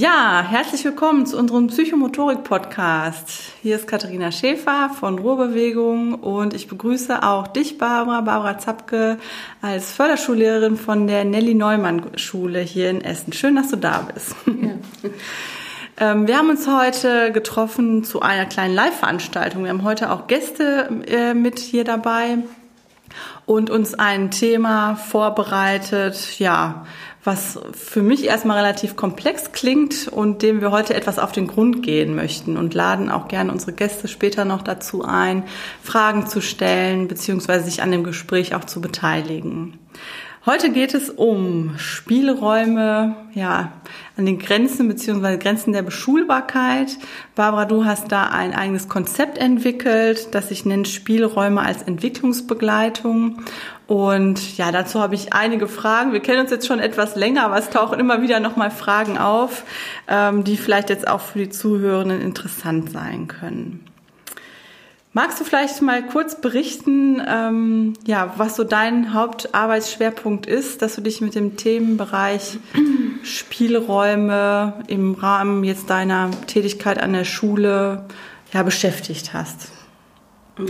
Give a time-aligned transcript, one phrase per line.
[0.00, 3.30] Ja, herzlich willkommen zu unserem Psychomotorik-Podcast.
[3.62, 9.18] Hier ist Katharina Schäfer von Ruhrbewegung und ich begrüße auch dich, Barbara, Barbara Zapke,
[9.60, 13.32] als Förderschullehrerin von der Nelly Neumann Schule hier in Essen.
[13.32, 14.36] Schön, dass du da bist.
[14.46, 15.10] Ja.
[16.00, 19.64] Ähm, wir haben uns heute getroffen zu einer kleinen Live-Veranstaltung.
[19.64, 22.38] Wir haben heute auch Gäste äh, mit hier dabei
[23.46, 26.86] und uns ein Thema vorbereitet, ja,
[27.28, 31.82] was für mich erstmal relativ komplex klingt und dem wir heute etwas auf den Grund
[31.82, 35.44] gehen möchten und laden auch gerne unsere Gäste später noch dazu ein,
[35.82, 37.58] Fragen zu stellen bzw.
[37.58, 39.78] sich an dem Gespräch auch zu beteiligen.
[40.46, 43.72] Heute geht es um Spielräume, ja,
[44.16, 45.36] an den Grenzen bzw.
[45.36, 46.96] Grenzen der Beschulbarkeit.
[47.34, 53.42] Barbara, du hast da ein eigenes Konzept entwickelt, das sich nennt Spielräume als Entwicklungsbegleitung.
[53.88, 56.12] Und ja, dazu habe ich einige Fragen.
[56.12, 59.64] Wir kennen uns jetzt schon etwas länger, aber es tauchen immer wieder nochmal Fragen auf,
[60.06, 63.82] ähm, die vielleicht jetzt auch für die Zuhörenden interessant sein können.
[65.14, 71.00] Magst du vielleicht mal kurz berichten, ähm, ja, was so dein Hauptarbeitsschwerpunkt ist, dass du
[71.00, 72.58] dich mit dem Themenbereich
[73.22, 78.04] Spielräume im Rahmen jetzt deiner Tätigkeit an der Schule
[78.52, 79.77] ja, beschäftigt hast?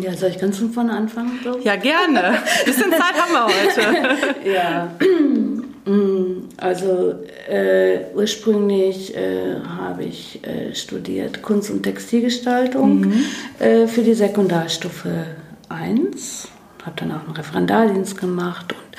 [0.03, 1.39] Ja, soll ich ganz von vorne anfangen?
[1.43, 1.59] So?
[1.61, 2.25] Ja, gerne.
[2.25, 4.45] Ein bisschen Zeit haben wir heute.
[4.49, 4.91] ja.
[5.89, 7.15] Mm, also
[7.49, 13.25] äh, ursprünglich äh, habe ich äh, studiert Kunst- und Textilgestaltung mhm.
[13.59, 15.25] Äh, für die Sekundarstufe
[15.71, 16.49] 1.
[16.85, 18.99] Habe dann auch einen Referendardienst gemacht und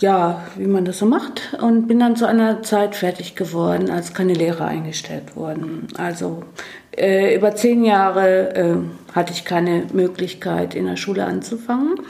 [0.00, 1.56] ja, wie man das so macht.
[1.60, 5.88] Und bin dann zu einer Zeit fertig geworden, als keine Lehrer eingestellt wurden.
[5.96, 6.42] Also
[6.96, 8.76] äh, über zehn Jahre äh,
[9.14, 12.00] hatte ich keine Möglichkeit, in der Schule anzufangen.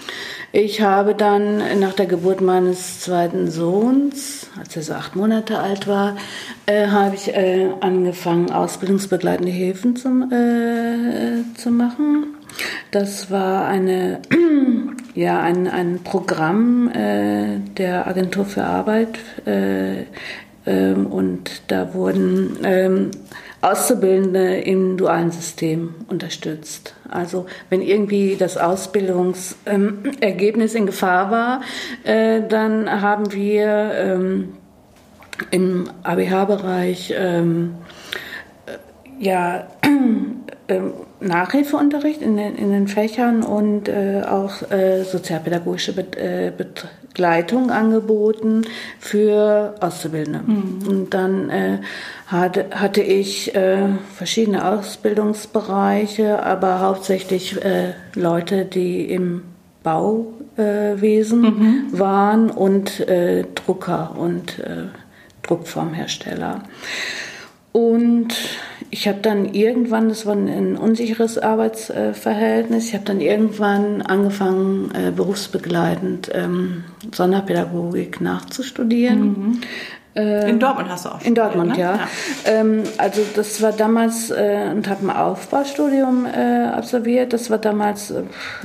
[0.50, 5.86] Ich habe dann nach der Geburt meines zweiten Sohns, als er so acht Monate alt
[5.86, 6.16] war,
[6.66, 12.37] äh, habe ich äh, angefangen, ausbildungsbegleitende Hilfen zum, äh, zu machen.
[12.90, 14.20] Das war eine,
[15.14, 23.10] ja, ein, ein Programm äh, der Agentur für Arbeit ähm, und da wurden ähm,
[23.60, 26.94] Auszubildende im dualen System unterstützt.
[27.08, 31.62] Also wenn irgendwie das Ausbildungsergebnis in Gefahr war,
[32.04, 34.50] äh, dann haben wir ähm,
[35.50, 37.87] im ABH-Bereich ähm, äh,
[39.18, 39.66] ja
[40.68, 47.70] ähm, Nachhilfeunterricht in den, in den Fächern und äh, auch äh, sozialpädagogische Be äh, Begleitung
[47.70, 48.62] angeboten
[49.00, 50.40] für Auszubildende.
[50.46, 50.86] Mhm.
[50.86, 51.78] Und dann äh,
[52.28, 59.42] hatte, hatte ich äh, verschiedene Ausbildungsbereiche, aber hauptsächlich äh, Leute, die im
[59.82, 61.98] Bauwesen mhm.
[61.98, 63.06] waren und
[63.54, 64.60] Drucker und
[65.42, 66.64] Druckformhersteller.
[67.78, 68.34] Und
[68.90, 75.12] ich habe dann irgendwann, das war ein unsicheres Arbeitsverhältnis, ich habe dann irgendwann angefangen, äh,
[75.12, 76.82] berufsbegleitend ähm,
[77.14, 79.20] Sonderpädagogik nachzustudieren.
[79.20, 79.60] Mhm.
[80.16, 81.78] Äh, in Dortmund hast du auch studiert, In Dortmund, ne?
[81.78, 81.94] ja.
[81.94, 82.08] ja.
[82.46, 88.12] Ähm, also das war damals, äh, und habe ein Aufbaustudium absolviert, das war damals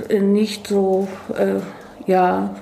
[0.10, 1.08] nicht so,
[2.08, 2.56] ja,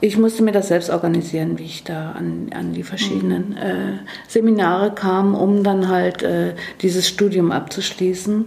[0.00, 3.56] ich musste mir das selbst organisieren, wie ich da an, an die verschiedenen mhm.
[3.56, 3.98] äh,
[4.28, 8.46] Seminare kam, um dann halt äh, dieses Studium abzuschließen.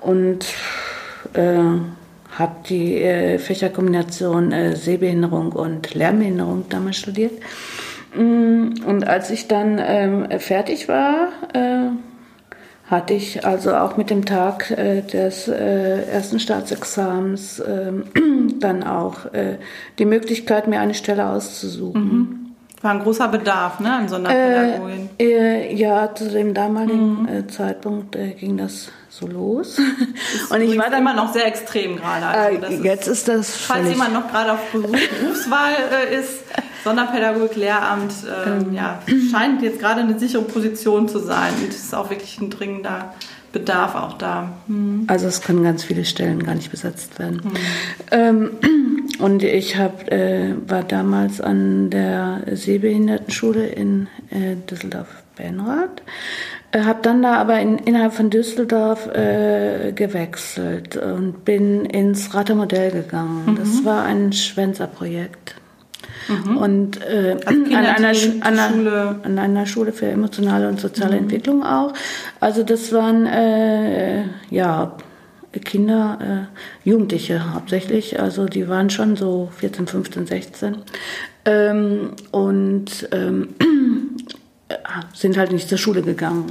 [0.00, 0.46] Und
[1.34, 1.58] äh,
[2.38, 7.32] habe die äh, Fächerkombination äh, Sehbehinderung und Lernbehinderung damals studiert.
[8.14, 11.90] Mm, und als ich dann ähm, fertig war, äh,
[12.90, 17.92] hatte ich also auch mit dem Tag äh, des äh, ersten Staatsexamens äh,
[18.58, 19.58] dann auch äh,
[19.98, 22.02] die Möglichkeit, mir eine Stelle auszusuchen.
[22.02, 22.36] Mhm.
[22.82, 25.10] War ein großer Bedarf, ne, an Sonderpädagogin?
[25.18, 27.48] Äh, äh, ja, zu dem damaligen mhm.
[27.48, 29.78] Zeitpunkt ging das so los.
[30.50, 32.26] und ich war dann immer noch sehr extrem gerade.
[32.26, 33.56] Also jetzt ist, ist das.
[33.56, 35.74] Falls jemand noch gerade auf Berufswahl
[36.18, 36.42] ist,
[36.84, 38.12] Sonderpädagogik, Lehramt,
[38.46, 41.52] ähm, ja, scheint jetzt gerade eine sichere Position zu sein.
[41.62, 43.14] Und es ist auch wirklich ein dringender
[43.52, 44.52] Bedarf auch da.
[44.66, 45.04] Hm.
[45.08, 47.42] Also es können ganz viele Stellen gar nicht besetzt werden.
[47.42, 47.52] Hm.
[48.10, 48.50] Ähm,
[49.18, 56.02] und ich hab, äh, war damals an der Sehbehindertenschule in äh, Düsseldorf-Benrath.
[56.72, 62.92] Äh, habe dann da aber in, innerhalb von Düsseldorf äh, gewechselt und bin ins Ratermodell
[62.92, 63.46] gegangen.
[63.46, 63.56] Mhm.
[63.56, 65.56] Das war ein Schwänzer-Projekt.
[66.28, 66.56] Mhm.
[66.56, 71.22] Und äh, an, einer, an, einer, an, einer, Schule für emotionale und soziale mhm.
[71.24, 71.92] Entwicklung auch.
[72.40, 74.96] Also das waren äh, ja
[75.64, 76.48] Kinder,
[76.84, 78.20] äh, Jugendliche hauptsächlich.
[78.20, 80.76] Also die waren schon so 14, 15, 16.
[81.46, 83.48] Ähm, und ähm,
[85.14, 86.46] sind halt nicht zur Schule gegangen.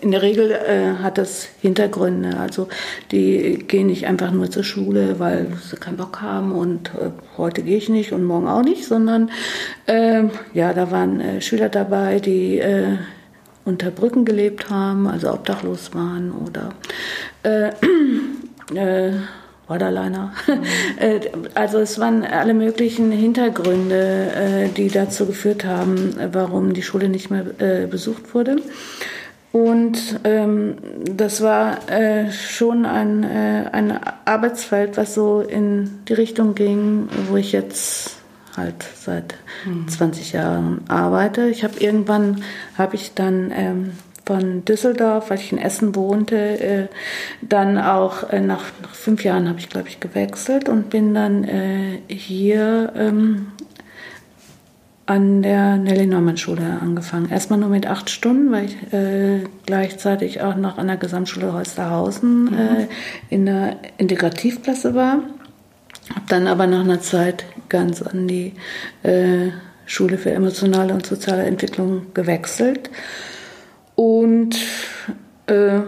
[0.00, 2.36] In der Regel äh, hat das Hintergründe.
[2.38, 2.68] Also
[3.10, 7.62] die gehen nicht einfach nur zur Schule, weil sie keinen Bock haben und äh, heute
[7.62, 9.30] gehe ich nicht und morgen auch nicht, sondern
[9.86, 12.98] äh, ja, da waren äh, Schüler dabei, die äh,
[13.64, 16.70] unter Brücken gelebt haben, also obdachlos waren oder
[17.42, 17.70] äh,
[18.74, 19.12] äh,
[19.66, 20.32] Borderliner.
[20.46, 20.62] Mhm.
[21.54, 27.30] also es waren alle möglichen Hintergründe, äh, die dazu geführt haben, warum die Schule nicht
[27.30, 28.56] mehr äh, besucht wurde.
[29.54, 36.56] Und ähm, das war äh, schon ein, äh, ein Arbeitsfeld, was so in die Richtung
[36.56, 38.16] ging, wo ich jetzt
[38.56, 39.86] halt seit mhm.
[39.86, 41.48] 20 Jahren arbeite.
[41.48, 42.42] Ich habe irgendwann,
[42.76, 43.92] habe ich dann ähm,
[44.24, 46.86] von Düsseldorf, weil ich in Essen wohnte, äh,
[47.42, 51.44] dann auch äh, nach, nach, fünf Jahren habe ich, glaube ich, gewechselt und bin dann
[51.44, 53.48] äh, hier ähm,
[55.06, 57.30] an der Nelly Neumann Schule angefangen.
[57.30, 62.44] Erstmal nur mit acht Stunden, weil ich äh, gleichzeitig auch noch an der Gesamtschule Holsterhausen
[62.44, 62.54] mhm.
[62.54, 62.86] äh,
[63.28, 65.20] in der Integrativklasse war.
[66.10, 68.54] Habe dann aber nach einer Zeit ganz an die
[69.02, 69.50] äh,
[69.86, 72.88] Schule für emotionale und soziale Entwicklung gewechselt.
[73.94, 74.56] Und
[75.46, 75.80] äh,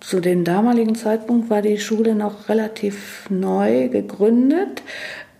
[0.00, 4.82] zu dem damaligen Zeitpunkt war die Schule noch relativ neu gegründet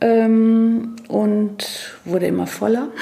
[0.00, 1.66] ähm, und
[2.04, 2.88] wurde immer voller.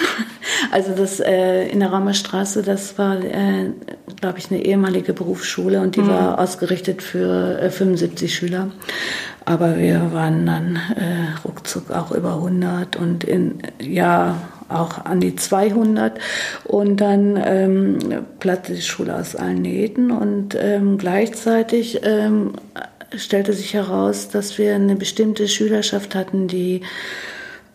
[0.71, 3.73] Also das äh, in der Raumerstraße, das war, äh,
[4.21, 6.09] glaube ich, eine ehemalige Berufsschule und die mhm.
[6.09, 8.71] war ausgerichtet für äh, 75 Schüler.
[9.45, 14.37] Aber wir waren dann äh, ruckzuck auch über 100 und in, ja,
[14.75, 16.19] auch an die 200
[16.65, 17.99] und dann ähm,
[18.41, 20.11] platzte die Schule aus allen Nähten.
[20.11, 22.53] Und ähm, gleichzeitig ähm,
[23.17, 26.83] stellte sich heraus, dass wir eine bestimmte Schülerschaft hatten, die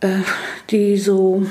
[0.02, 0.20] äh,
[0.70, 1.46] die so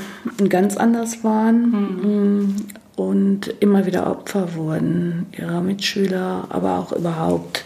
[0.48, 1.70] ganz anders waren.
[1.70, 2.56] Mhm
[2.96, 7.62] und immer wieder Opfer wurden ihrer Mitschüler, aber auch überhaupt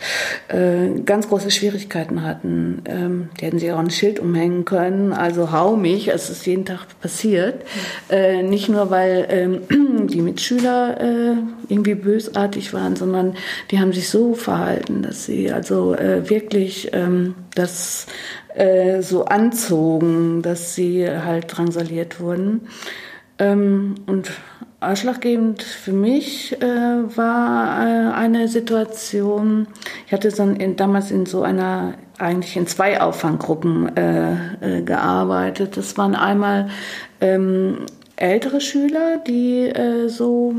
[0.49, 2.83] äh, ganz große Schwierigkeiten hatten.
[2.85, 6.65] Ähm, die hätten sich auch ein Schild umhängen können, also hau mich, es ist jeden
[6.65, 7.65] Tag passiert.
[8.11, 11.37] Äh, nicht nur, weil ähm, die Mitschüler äh,
[11.69, 13.37] irgendwie bösartig waren, sondern
[13.71, 18.09] die haben sich so verhalten, dass sie also äh, wirklich ähm, das
[18.57, 22.63] äh, so anzogen, dass sie halt drangsaliert wurden.
[23.39, 24.33] Ähm, und
[24.81, 29.67] Ausschlaggebend für mich äh, war äh, eine Situation,
[30.07, 35.77] ich hatte so in, damals in so einer, eigentlich in zwei Auffanggruppen äh, äh gearbeitet.
[35.77, 36.71] Das waren einmal
[37.21, 37.85] ähm,
[38.17, 40.55] ältere Schüler, die äh, so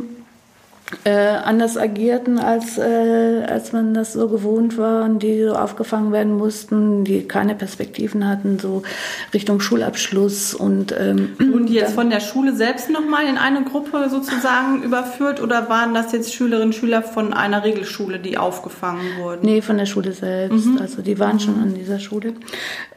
[1.03, 6.11] äh, anders agierten, als, äh, als man das so gewohnt war und die so aufgefangen
[6.11, 8.83] werden mussten, die keine Perspektiven hatten, so
[9.33, 14.09] Richtung Schulabschluss und ähm, und die jetzt von der Schule selbst nochmal in eine Gruppe
[14.09, 19.45] sozusagen überführt oder waren das jetzt Schülerinnen und Schüler von einer Regelschule, die aufgefangen wurden?
[19.45, 20.65] Nee, von der Schule selbst.
[20.65, 20.77] Mhm.
[20.79, 22.33] Also die waren schon an dieser Schule.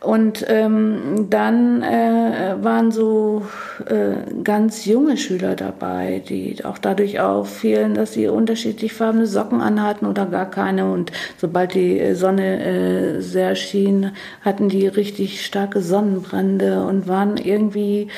[0.00, 3.46] Und ähm, dann äh, waren so
[3.86, 9.26] äh, ganz junge Schüler dabei, die auch dadurch auch viel feststellen, dass sie unterschiedlich farbene
[9.26, 10.90] Socken anhatten oder gar keine.
[10.90, 17.36] Und sobald die äh, Sonne äh, sehr schien, hatten die richtig starke Sonnenbrände und waren
[17.36, 18.08] irgendwie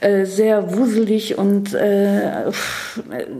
[0.00, 2.50] äh, sehr wuselig und äh,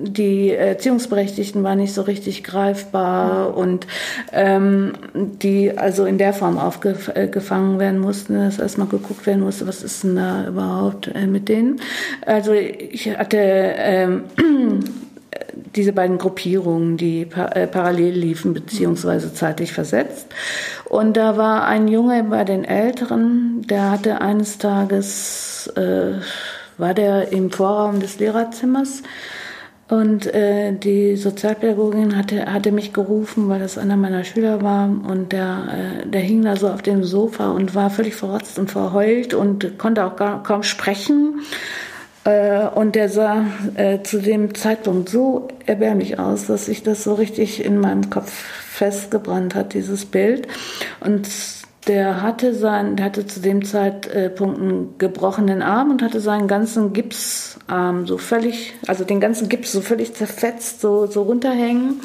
[0.03, 3.87] die Erziehungsberechtigten waren nicht so richtig greifbar und
[4.33, 9.83] ähm, die also in der Form aufgefangen werden mussten, dass erstmal geguckt werden musste, was
[9.83, 11.81] ist denn da überhaupt äh, mit denen.
[12.27, 14.25] Also ich hatte ähm,
[15.75, 20.27] diese beiden Gruppierungen, die äh, parallel liefen, beziehungsweise zeitlich versetzt.
[20.89, 26.13] Und da war ein Junge bei den Älteren, der hatte eines Tages, äh,
[26.79, 29.03] war der im Vorraum des Lehrerzimmers
[29.91, 34.85] und äh, die Sozialpädagogin hatte, hatte mich gerufen, weil das einer meiner Schüler war.
[34.85, 38.71] Und der, äh, der hing da so auf dem Sofa und war völlig verrotzt und
[38.71, 41.41] verheult und konnte auch gar, kaum sprechen.
[42.25, 43.45] Äh, und der sah
[43.77, 48.31] äh, zu dem Zeitpunkt so erbärmlich aus, dass sich das so richtig in meinem Kopf
[48.31, 50.47] festgebrannt hat, dieses Bild.
[51.01, 51.29] Und
[51.87, 56.93] der hatte sein, der hatte zu dem Zeitpunkt einen gebrochenen Arm und hatte seinen ganzen
[56.93, 62.01] Gipsarm so völlig, also den ganzen Gips so völlig zerfetzt, so, so runterhängen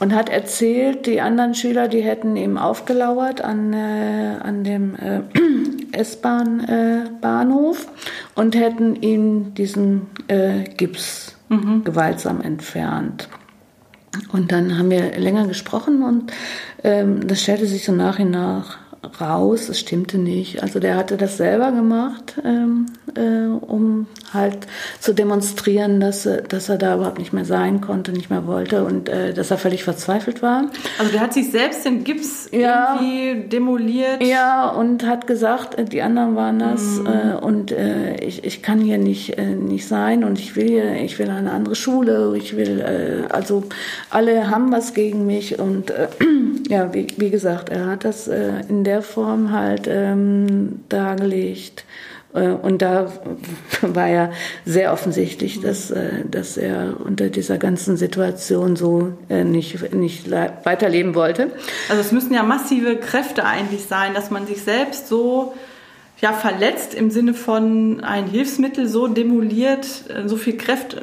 [0.00, 5.20] und hat erzählt, die anderen Schüler, die hätten ihm aufgelauert an, äh, an dem äh,
[5.92, 11.84] S-Bahn-Bahnhof äh, und hätten ihm diesen äh, Gips mhm.
[11.84, 13.28] gewaltsam entfernt.
[14.32, 16.32] Und dann haben wir länger gesprochen und
[16.82, 18.78] ähm, das stellte sich so nach und nach
[19.20, 20.62] raus, es stimmte nicht.
[20.62, 24.66] Also der hatte das selber gemacht, ähm, äh, um halt
[25.00, 29.08] zu demonstrieren, dass, dass er da überhaupt nicht mehr sein konnte, nicht mehr wollte und
[29.08, 30.70] äh, dass er völlig verzweifelt war.
[30.98, 34.22] Also der hat sich selbst den Gips ja, irgendwie demoliert.
[34.22, 37.06] Ja, und hat gesagt, äh, die anderen waren das mhm.
[37.06, 40.94] äh, und äh, ich, ich kann hier nicht, äh, nicht sein und ich will hier,
[40.94, 43.64] ich will eine andere Schule, ich will, äh, also
[44.10, 45.92] alle haben was gegen mich und
[46.68, 51.84] ja, wie, wie gesagt, er hat das in der Form halt ähm, dargelegt.
[52.34, 53.12] Äh, und da
[53.82, 54.30] war ja
[54.64, 61.14] sehr offensichtlich, dass, äh, dass er unter dieser ganzen Situation so äh, nicht, nicht weiterleben
[61.14, 61.50] wollte.
[61.88, 65.54] Also es müssen ja massive Kräfte eigentlich sein, dass man sich selbst so
[66.20, 69.86] ja, verletzt im Sinne von ein Hilfsmittel so demoliert,
[70.26, 71.00] so viel Kraft,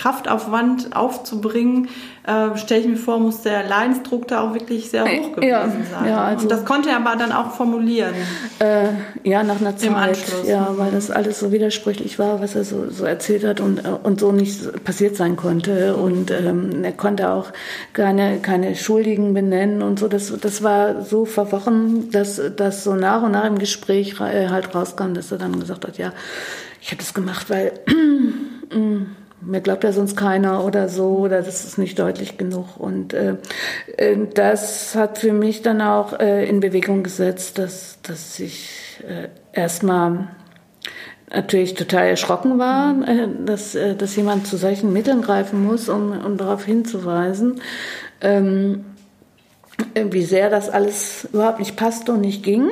[0.00, 1.88] Kraftaufwand aufzubringen,
[2.26, 5.68] äh, stelle ich mir vor, muss der Leidensdruck da auch wirklich sehr hoch gewesen ja,
[5.68, 6.08] sein.
[6.08, 8.14] Ja, also und das konnte er aber dann auch formulieren.
[8.60, 8.88] Äh,
[9.24, 10.16] ja, nach einer Zeit.
[10.46, 13.88] Ja, weil das alles so widersprüchlich war, was er so, so erzählt hat und, äh,
[14.02, 15.96] und so nicht passiert sein konnte.
[15.96, 17.52] Und ähm, er konnte auch
[17.92, 20.08] keine, keine Schuldigen benennen und so.
[20.08, 24.74] Das, das war so verworren, dass, dass so nach und nach im Gespräch äh, halt
[24.74, 26.14] rauskam, dass er dann gesagt hat, ja,
[26.80, 27.72] ich habe das gemacht, weil
[28.74, 29.02] mm,
[29.40, 32.76] mir glaubt ja sonst keiner oder so, oder das ist nicht deutlich genug.
[32.78, 33.36] Und äh,
[33.96, 39.28] äh, das hat für mich dann auch äh, in Bewegung gesetzt, dass, dass ich äh,
[39.52, 40.28] erstmal
[41.32, 46.12] natürlich total erschrocken war, äh, dass, äh, dass jemand zu solchen Mitteln greifen muss, um,
[46.24, 47.60] um darauf hinzuweisen,
[48.20, 48.84] ähm,
[49.94, 52.68] wie sehr das alles überhaupt nicht passte und nicht ging.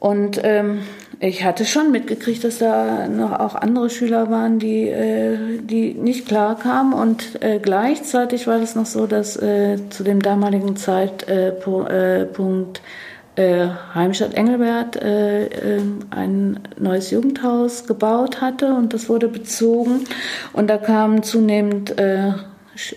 [0.00, 0.80] Und ähm,
[1.20, 6.26] ich hatte schon mitgekriegt, dass da noch auch andere Schüler waren, die, äh, die nicht
[6.28, 6.92] klar kamen.
[6.92, 12.22] Und äh, gleichzeitig war es noch so, dass äh, zu dem damaligen Zeitpunkt äh,
[13.36, 20.04] äh, äh, Heimstadt Engelbert äh, äh, ein neues Jugendhaus gebaut hatte und das wurde bezogen.
[20.52, 21.94] Und da kamen zunehmend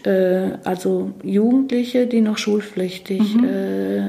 [0.06, 3.44] äh, äh, also Jugendliche, die noch schulpflichtig mhm.
[3.44, 4.08] äh,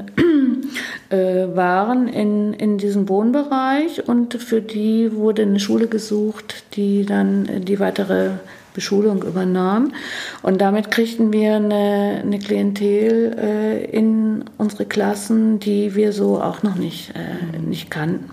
[1.15, 7.65] äh, waren in, in diesem Wohnbereich und für die wurde eine Schule gesucht, die dann
[7.65, 8.31] die weitere
[8.73, 9.93] Beschulung übernahm.
[10.41, 16.63] Und damit kriegten wir eine, eine Klientel äh, in unsere Klassen, die wir so auch
[16.63, 18.31] noch nicht, äh, nicht kannten.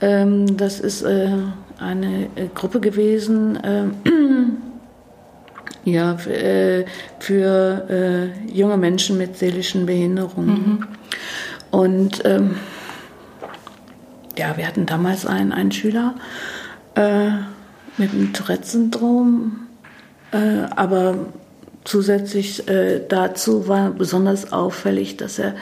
[0.00, 1.28] Ähm, das ist äh,
[1.78, 3.84] eine Gruppe gewesen, äh,
[5.84, 6.84] ja, für,
[7.18, 10.48] für äh, junge Menschen mit seelischen Behinderungen.
[10.48, 10.86] Mhm.
[11.70, 12.56] Und ähm,
[14.38, 16.14] ja, wir hatten damals einen, einen Schüler
[16.94, 17.30] äh,
[17.98, 19.66] mit einem Tourette-Syndrom,
[20.32, 21.26] äh, aber
[21.84, 25.54] Zusätzlich äh, dazu war besonders auffällig, dass er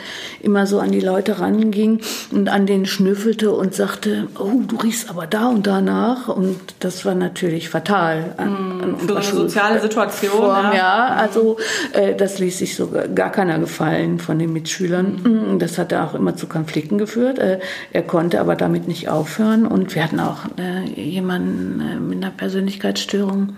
[0.42, 2.00] immer so an die Leute ranging
[2.30, 6.28] und an denen schnüffelte und sagte, oh, du riechst aber da und danach.
[6.28, 8.34] Und das war natürlich fatal.
[8.36, 10.32] An, mm, an Für eine soziale Situation.
[10.32, 10.74] Form, ja.
[10.74, 11.56] ja, also
[11.94, 15.54] äh, das ließ sich so gar keiner gefallen von den Mitschülern.
[15.54, 15.58] Mm.
[15.58, 17.38] Das hat auch immer zu Konflikten geführt.
[17.38, 17.60] Äh,
[17.92, 19.66] er konnte aber damit nicht aufhören.
[19.66, 23.54] Und wir hatten auch äh, jemanden äh, mit einer Persönlichkeitsstörung.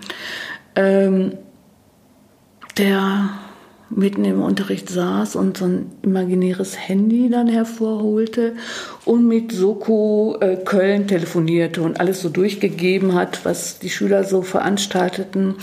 [0.75, 1.33] Ähm,
[2.77, 3.29] der
[3.89, 8.55] mitten im Unterricht saß und so ein imaginäres Handy dann hervorholte
[9.05, 14.41] und mit Soko äh, Köln telefonierte und alles so durchgegeben hat, was die Schüler so
[14.41, 15.55] veranstalteten.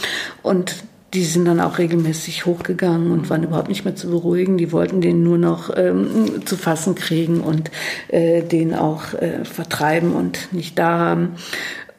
[0.42, 4.58] Und die sind dann auch regelmäßig hochgegangen und waren überhaupt nicht mehr zu beruhigen.
[4.58, 7.70] Die wollten den nur noch ähm, zu fassen kriegen und
[8.08, 11.30] äh, den auch äh, vertreiben und nicht da haben.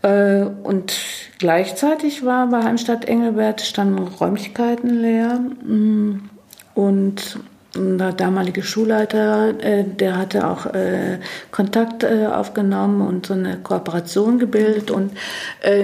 [0.02, 0.94] Äh, und
[1.40, 6.30] gleichzeitig war bei Heimstadt Engelbert standen Räumlichkeiten leer mm,
[6.74, 7.40] und
[7.74, 11.20] der damalige Schulleiter, äh, der hatte auch äh,
[11.52, 14.92] Kontakt aufgenommen und so eine Kooperation gebildet.
[14.92, 15.14] Und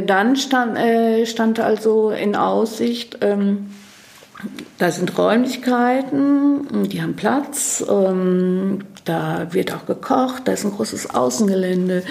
[0.06, 0.78] dann stand,
[1.26, 3.68] stand also in Aussicht, ähm,
[4.78, 11.16] da sind Räumlichkeiten, die haben Platz, ähm, da wird auch gekocht, da ist ein großes
[11.16, 12.04] Außengelände.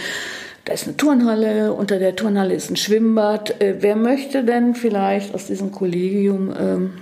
[0.67, 3.61] Da ist eine Turnhalle, unter der Turnhalle ist ein Schwimmbad.
[3.61, 6.95] Äh, wer möchte denn vielleicht aus diesem Kollegium ähm,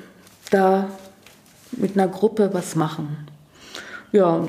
[0.50, 0.90] da
[1.73, 3.26] mit einer Gruppe was machen?
[4.12, 4.47] Ja,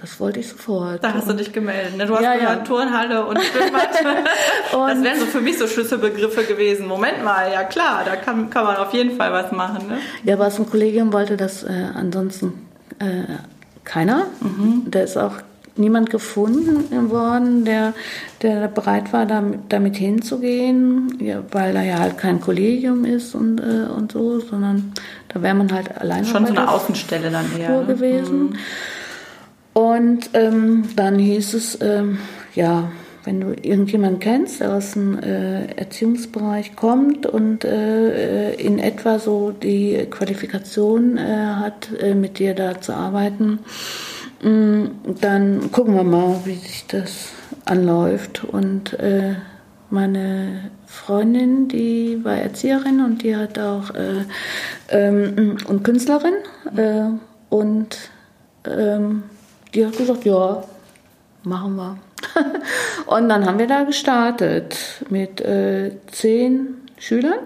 [0.00, 1.02] das wollte ich sofort.
[1.04, 1.96] Da hast du dich gemeldet.
[1.96, 2.06] Ne?
[2.06, 2.64] Du hast ja, gehört, ja.
[2.64, 3.90] Turnhalle und Schwimmbad.
[4.72, 6.88] das wären so für mich so Schlüsselbegriffe gewesen.
[6.88, 9.86] Moment mal, ja klar, da kann, kann man auf jeden Fall was machen.
[9.86, 9.98] Ne?
[10.24, 12.66] Ja, aber aus dem Kollegium wollte das äh, ansonsten
[12.98, 13.36] äh,
[13.84, 14.26] keiner.
[14.40, 14.90] Mhm.
[14.90, 15.34] Der ist auch
[15.76, 17.94] niemand gefunden worden, der,
[18.42, 23.58] der bereit war, damit, damit hinzugehen, ja, weil da ja halt kein Kollegium ist und,
[23.58, 24.92] äh, und so, sondern
[25.28, 26.24] da wäre man halt alleine.
[26.24, 27.80] Schon so eine Außenstelle dann eher.
[27.80, 27.86] Ne?
[27.86, 28.50] gewesen.
[28.50, 28.56] Mhm.
[29.72, 32.18] Und ähm, dann hieß es, ähm,
[32.54, 32.90] ja,
[33.24, 39.50] wenn du irgendjemanden kennst, der aus dem äh, Erziehungsbereich kommt und äh, in etwa so
[39.50, 41.22] die Qualifikation äh,
[41.56, 43.60] hat, äh, mit dir da zu arbeiten,
[44.44, 47.30] dann gucken wir mal, wie sich das
[47.64, 48.44] anläuft.
[48.44, 49.36] Und äh,
[49.90, 54.24] meine Freundin, die war Erzieherin und die hat auch äh,
[54.90, 56.34] ähm, und Künstlerin
[57.48, 57.96] und
[58.66, 59.22] ähm,
[59.74, 60.62] die hat gesagt, ja,
[61.42, 61.98] machen wir.
[63.06, 64.76] und dann haben wir da gestartet
[65.08, 67.40] mit äh, zehn Schülern.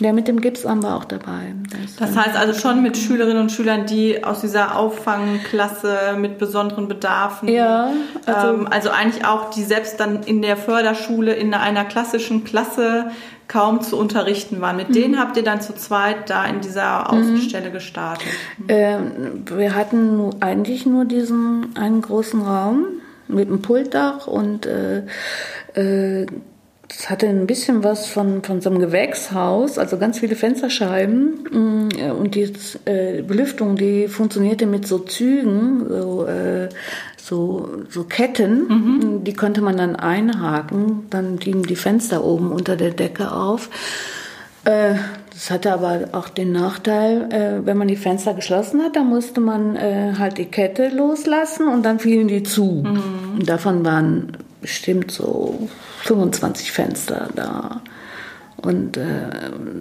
[0.00, 1.54] Der mit dem Gipsarm war auch dabei.
[1.70, 6.86] Das, das heißt also schon mit Schülerinnen und Schülern, die aus dieser Auffangklasse mit besonderen
[6.86, 7.90] Bedarfen, ja,
[8.26, 13.10] also, ähm, also eigentlich auch, die selbst dann in der Förderschule in einer klassischen Klasse
[13.48, 14.76] kaum zu unterrichten waren.
[14.76, 14.94] Mit mhm.
[14.94, 17.72] denen habt ihr dann zu zweit da in dieser Außenstelle mhm.
[17.72, 18.28] gestartet?
[18.68, 22.84] Ähm, wir hatten eigentlich nur diesen einen großen Raum
[23.28, 25.04] mit einem Pultdach und äh,
[25.74, 26.26] äh,
[26.88, 31.44] das hatte ein bisschen was von, von so einem Gewächshaus, also ganz viele Fensterscheiben.
[31.50, 32.52] Mm, und die
[32.84, 36.68] äh, Belüftung, die funktionierte mit so Zügen, so, äh,
[37.16, 38.68] so, so Ketten.
[38.68, 39.24] Mhm.
[39.24, 41.06] Die konnte man dann einhaken.
[41.10, 43.68] Dann blieben die Fenster oben unter der Decke auf.
[44.64, 44.94] Äh,
[45.32, 49.40] das hatte aber auch den Nachteil, äh, wenn man die Fenster geschlossen hat, dann musste
[49.40, 52.84] man äh, halt die Kette loslassen und dann fielen die zu.
[52.84, 53.44] Mhm.
[53.44, 55.68] davon waren bestimmt so
[56.04, 57.82] 25 Fenster da.
[58.56, 59.02] Und äh,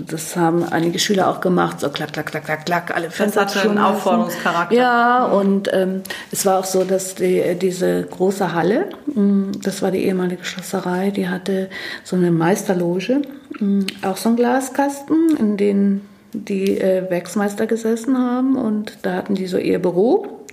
[0.05, 3.45] das haben einige Schüler auch gemacht, so klack, klack, klack, klack, klack, alle Fenster.
[3.45, 4.75] Das hatte einen Aufforderungscharakter.
[4.75, 6.01] Ja, und ähm,
[6.31, 11.11] es war auch so, dass die, diese große Halle, mm, das war die ehemalige Schlosserei,
[11.11, 11.69] die hatte
[12.03, 13.21] so eine Meisterloge,
[13.59, 16.01] mm, auch so einen Glaskasten, in dem
[16.33, 20.44] die äh, Werksmeister gesessen haben und da hatten die so ihr Büro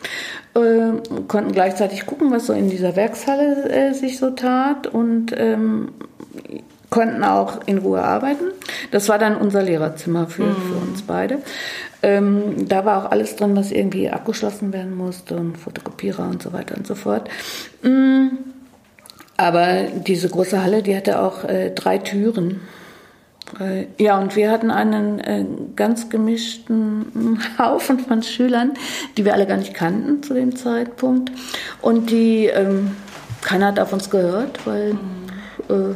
[0.54, 0.92] äh,
[1.28, 5.92] konnten gleichzeitig gucken, was so in dieser Werkshalle äh, sich so tat und ähm,
[6.90, 8.44] konnten auch in Ruhe arbeiten.
[8.90, 10.56] Das war dann unser Lehrerzimmer für, mhm.
[10.56, 11.38] für uns beide.
[12.02, 16.53] Ähm, da war auch alles drin, was irgendwie abgeschlossen werden musste und Fotokopierer und so
[16.53, 17.31] weiter und so fort.
[17.83, 18.38] Mhm.
[19.37, 22.61] Aber diese große Halle, die hatte auch äh, drei Türen.
[23.61, 25.45] Äh, ja, und wir hatten einen äh,
[25.77, 28.73] ganz gemischten Haufen von Schülern,
[29.17, 31.31] die wir alle gar nicht kannten zu dem Zeitpunkt.
[31.81, 32.93] Und die, ähm,
[33.41, 34.97] keiner hat auf uns gehört, weil
[35.69, 35.95] äh,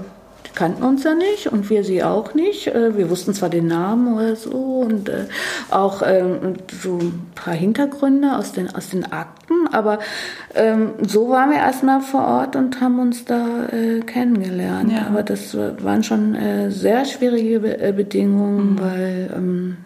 [0.57, 2.67] kannten uns ja nicht und wir sie auch nicht.
[2.67, 5.27] Äh, wir wussten zwar den Namen oder so und äh,
[5.71, 10.01] auch ähm, so ein paar Hintergründe aus den, aus den Akten, aber
[10.55, 14.91] ähm, so waren wir erstmal vor Ort und haben uns da äh, kennengelernt.
[14.91, 15.07] Ja.
[15.07, 16.37] Aber das waren schon
[16.71, 18.81] sehr schwierige Bedingungen, mhm.
[18.81, 19.77] weil ähm,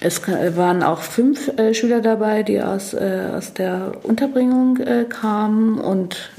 [0.00, 5.78] es waren auch fünf äh, Schüler dabei, die aus, äh, aus der Unterbringung äh, kamen.
[5.78, 6.30] Und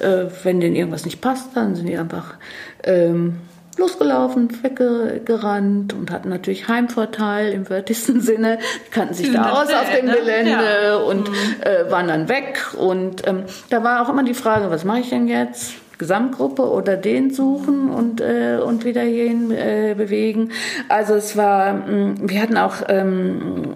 [0.44, 2.36] wenn denen irgendwas nicht passt, dann sind die einfach
[2.84, 3.38] ähm,
[3.80, 9.90] losgelaufen, weggerannt und hatten natürlich Heimvorteil im wörtlichsten Sinne, die kannten sich da aus auf
[9.96, 10.14] dem ne?
[10.14, 10.52] Gelände
[10.84, 10.96] ja.
[10.98, 11.36] und mhm.
[11.62, 12.74] äh, waren dann weg.
[12.78, 15.74] Und ähm, da war auch immer die Frage, was mache ich denn jetzt?
[16.00, 20.52] Gesamtgruppe oder den suchen und, äh, und wieder hierhin äh, bewegen.
[20.88, 23.76] Also es war, mm, wir hatten auch ähm,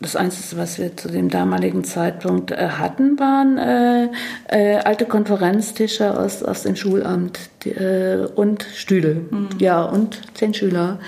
[0.00, 4.08] das Einzige, was wir zu dem damaligen Zeitpunkt äh, hatten, waren äh,
[4.48, 9.16] äh, alte Konferenztische aus, aus dem Schulamt die, äh, und Stühle.
[9.30, 9.48] Mhm.
[9.58, 10.98] Ja, und zehn Schüler.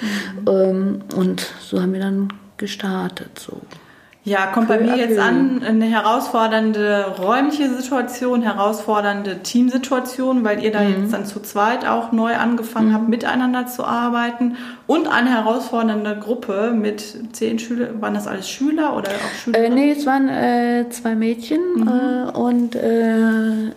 [0.40, 0.49] Mhm.
[0.49, 3.38] Ähm, und so haben wir dann gestartet.
[3.38, 3.61] So.
[4.22, 10.83] Ja, kommt bei mir jetzt an eine herausfordernde räumliche Situation, herausfordernde Teamsituation, weil ihr da
[10.83, 11.02] mhm.
[11.02, 12.94] jetzt dann zu zweit auch neu angefangen mhm.
[12.94, 17.02] habt, miteinander zu arbeiten und eine herausfordernde Gruppe mit
[17.33, 18.02] zehn Schülern.
[18.02, 19.59] Waren das alles Schüler oder auch Schüler?
[19.59, 21.88] Äh, nee, es waren äh, zwei Mädchen mhm.
[21.88, 23.72] äh, und äh, äh,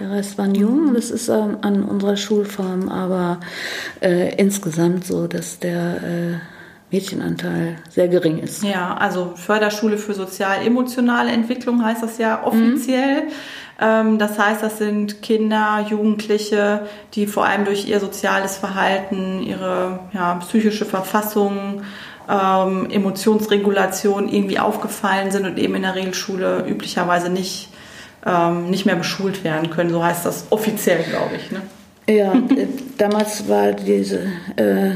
[0.00, 0.94] der Rest waren Jungen.
[0.94, 3.38] Das ist ähm, an unserer Schulform aber
[4.00, 6.40] äh, insgesamt so, dass der
[6.90, 8.62] Mädchenanteil sehr gering ist.
[8.62, 13.24] Ja, also Förderschule für sozial-emotionale Entwicklung heißt das ja offiziell.
[13.24, 14.18] Mhm.
[14.18, 20.36] Das heißt, das sind Kinder, Jugendliche, die vor allem durch ihr soziales Verhalten, ihre ja,
[20.36, 21.82] psychische Verfassung,
[22.28, 27.68] ähm, Emotionsregulation irgendwie aufgefallen sind und eben in der Regelschule üblicherweise nicht,
[28.24, 29.90] ähm, nicht mehr beschult werden können.
[29.90, 31.50] So heißt das offiziell, glaube ich.
[31.50, 31.60] Ne?
[32.08, 34.20] Ja, äh, damals war diese
[34.56, 34.92] äh,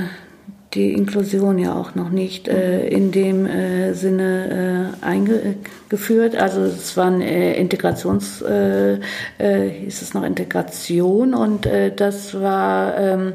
[0.74, 6.36] die Inklusion ja auch noch nicht äh, in dem äh, Sinne äh, eingeführt.
[6.36, 8.94] Also es waren äh, Integrations, äh,
[9.38, 13.32] äh, hieß es noch Integration und äh, das war ähm,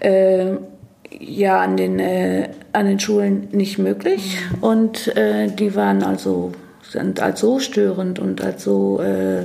[0.00, 0.52] äh,
[1.20, 4.38] ja an den äh, an den Schulen nicht möglich.
[4.60, 9.44] Und äh, die waren also sind als so störend und als so äh,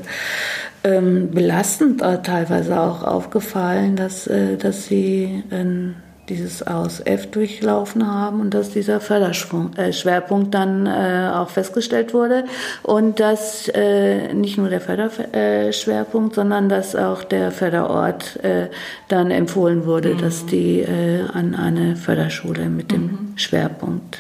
[0.84, 5.94] ähm, belastend äh, teilweise auch aufgefallen, dass, äh, dass sie äh,
[6.30, 12.46] dieses aus F durchlaufen haben und dass dieser Förderschwerpunkt äh, dann äh, auch festgestellt wurde
[12.84, 18.68] und dass äh, nicht nur der Förderschwerpunkt, sondern dass auch der Förderort äh,
[19.08, 20.18] dann empfohlen wurde, mhm.
[20.20, 23.34] dass die äh, an eine Förderschule mit dem mhm.
[23.36, 24.20] Schwerpunkt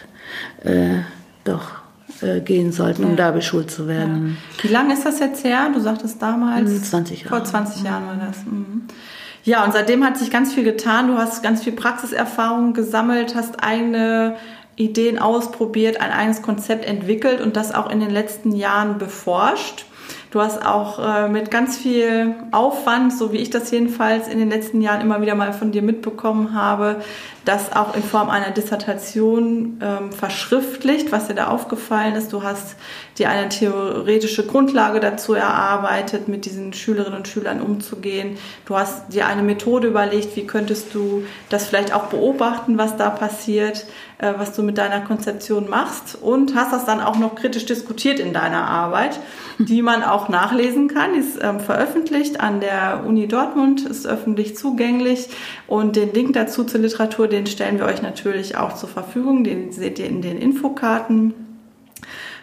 [0.63, 1.00] äh,
[1.43, 1.72] doch
[2.43, 4.36] gehen sollten, um da beschult zu werden.
[4.58, 4.63] Ja.
[4.63, 5.69] Wie lange ist das jetzt her?
[5.74, 6.89] Du sagtest damals?
[6.89, 7.30] 20 Jahre.
[7.30, 8.43] Vor 20 Jahren war das.
[8.43, 8.82] Mhm.
[9.49, 11.07] Ja, und seitdem hat sich ganz viel getan.
[11.07, 14.35] Du hast ganz viel Praxiserfahrung gesammelt, hast eigene
[14.75, 19.85] Ideen ausprobiert, ein eigenes Konzept entwickelt und das auch in den letzten Jahren beforscht.
[20.29, 24.51] Du hast auch äh, mit ganz viel Aufwand, so wie ich das jedenfalls in den
[24.51, 27.01] letzten Jahren immer wieder mal von dir mitbekommen habe,
[27.45, 32.34] das auch in Form einer Dissertation ähm, verschriftlicht, was dir da aufgefallen ist.
[32.34, 32.75] Du hast
[33.17, 38.38] dir eine theoretische Grundlage dazu erarbeitet, mit diesen Schülerinnen und Schülern umzugehen.
[38.65, 43.10] Du hast dir eine Methode überlegt, wie könntest du das vielleicht auch beobachten, was da
[43.10, 43.86] passiert,
[44.19, 48.19] äh, was du mit deiner Konzeption machst und hast das dann auch noch kritisch diskutiert
[48.19, 49.17] in deiner Arbeit,
[49.60, 51.13] die man auch nachlesen kann.
[51.13, 55.30] Die ist ähm, veröffentlicht an der Uni Dortmund, ist öffentlich zugänglich
[55.67, 59.43] und den Link dazu zur Literatur, den stellen wir euch natürlich auch zur Verfügung.
[59.43, 61.33] Den seht ihr in den Infokarten.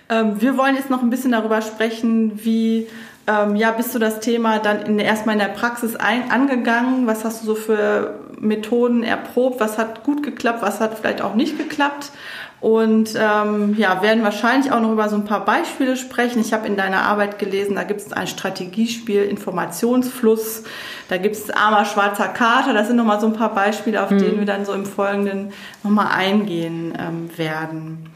[0.08, 2.86] Ähm, wir wollen jetzt noch ein bisschen darüber sprechen, wie
[3.26, 7.06] ähm, ja, bist du das Thema dann in, erstmal in der Praxis ein, angegangen?
[7.06, 9.60] Was hast du so für Methoden erprobt?
[9.60, 10.62] Was hat gut geklappt?
[10.62, 12.12] Was hat vielleicht auch nicht geklappt?
[12.60, 16.40] Und ähm, ja, werden wahrscheinlich auch noch über so ein paar Beispiele sprechen.
[16.40, 20.64] Ich habe in deiner Arbeit gelesen, da gibt es ein Strategiespiel, Informationsfluss,
[21.08, 22.72] da gibt es armer schwarzer Kater.
[22.72, 24.18] Das sind nochmal so ein paar Beispiele, auf mhm.
[24.18, 25.52] denen wir dann so im Folgenden
[25.84, 28.15] nochmal eingehen ähm, werden.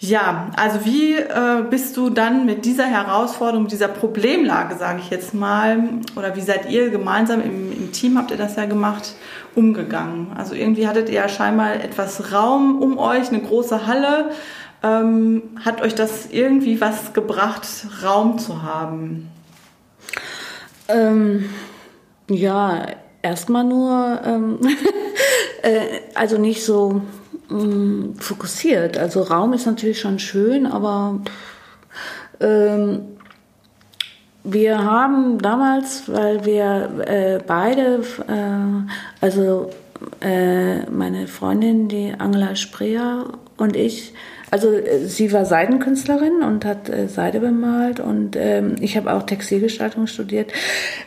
[0.00, 5.34] Ja, also wie äh, bist du dann mit dieser Herausforderung, dieser Problemlage, sage ich jetzt
[5.34, 5.82] mal,
[6.16, 9.14] oder wie seid ihr gemeinsam im, im, Team, habt ihr das ja gemacht,
[9.54, 10.32] umgegangen?
[10.36, 14.30] Also irgendwie hattet ihr ja scheinbar etwas Raum um euch, eine große Halle.
[14.82, 17.66] Ähm, hat euch das irgendwie was gebracht,
[18.02, 19.30] Raum zu haben?
[20.88, 21.48] Ähm,
[22.28, 22.86] ja,
[23.22, 24.58] erstmal nur, ähm,
[25.62, 27.00] äh, also nicht so
[27.48, 28.98] mh, fokussiert.
[28.98, 31.20] Also Raum ist natürlich schon schön, aber
[32.40, 33.02] ähm,
[34.44, 39.70] wir haben damals, weil wir äh, beide, äh, also
[40.20, 43.24] äh, meine Freundin, die Angela Spreer
[43.56, 44.12] und ich,
[44.50, 49.22] also äh, sie war Seidenkünstlerin und hat äh, Seide bemalt und ähm, ich habe auch
[49.22, 50.52] Textilgestaltung studiert.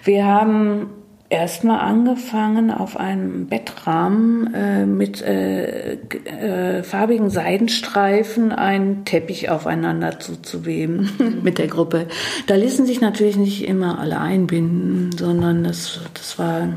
[0.04, 0.90] Wir haben
[1.30, 11.42] erstmal angefangen, auf einem Bettrahmen äh, mit äh, äh, farbigen Seidenstreifen einen Teppich aufeinander zuzuweben
[11.44, 12.08] mit der Gruppe.
[12.48, 16.70] Da ließen sich natürlich nicht immer alle einbinden, sondern das, das war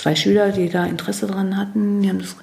[0.00, 2.34] zwei Schüler, die da Interesse dran hatten, die haben das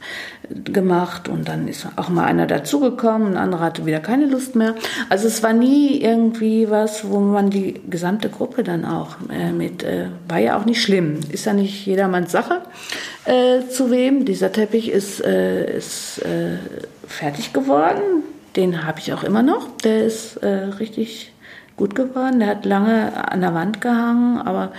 [0.72, 4.76] gemacht und dann ist auch mal einer dazugekommen, ein anderer hatte wieder keine Lust mehr.
[5.10, 9.82] Also es war nie irgendwie was, wo man die gesamte Gruppe dann auch äh, mit,
[9.82, 12.62] äh, war ja auch nicht schlimm, ist ja nicht jedermanns Sache
[13.26, 14.24] äh, zu wem.
[14.24, 16.58] Dieser Teppich ist, äh, ist äh,
[17.08, 18.22] fertig geworden,
[18.56, 20.48] den habe ich auch immer noch, der ist äh,
[20.80, 21.34] richtig
[21.76, 24.74] gut geworden, der hat lange an der Wand gehangen, aber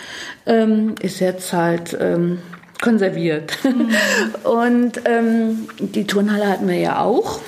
[0.47, 1.99] ähm, ist jetzt halt...
[2.01, 2.39] Ähm,
[2.81, 3.57] konserviert.
[3.65, 3.91] Mhm.
[4.49, 7.41] Und ähm, die Turnhalle hatten wir ja auch.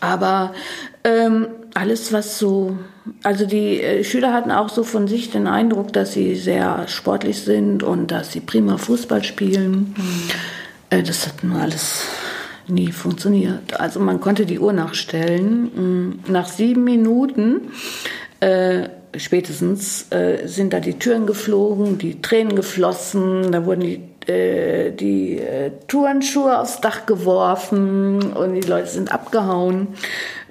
[0.00, 0.54] Aber
[1.04, 2.78] ähm, alles, was so,
[3.22, 7.42] also die äh, Schüler hatten auch so von sich den Eindruck, dass sie sehr sportlich
[7.42, 9.94] sind und dass sie prima Fußball spielen.
[9.96, 10.30] Mhm.
[10.90, 12.04] Äh, das hat nur alles
[12.68, 13.78] nie funktioniert.
[13.78, 16.20] Also man konnte die Uhr nachstellen.
[16.28, 17.72] Mm, nach sieben Minuten
[18.40, 24.90] äh, spätestens äh, sind da die Türen geflogen, die Tränen geflossen, da wurden die, äh,
[24.92, 29.88] die äh, Turnschuhe aufs Dach geworfen und die Leute sind abgehauen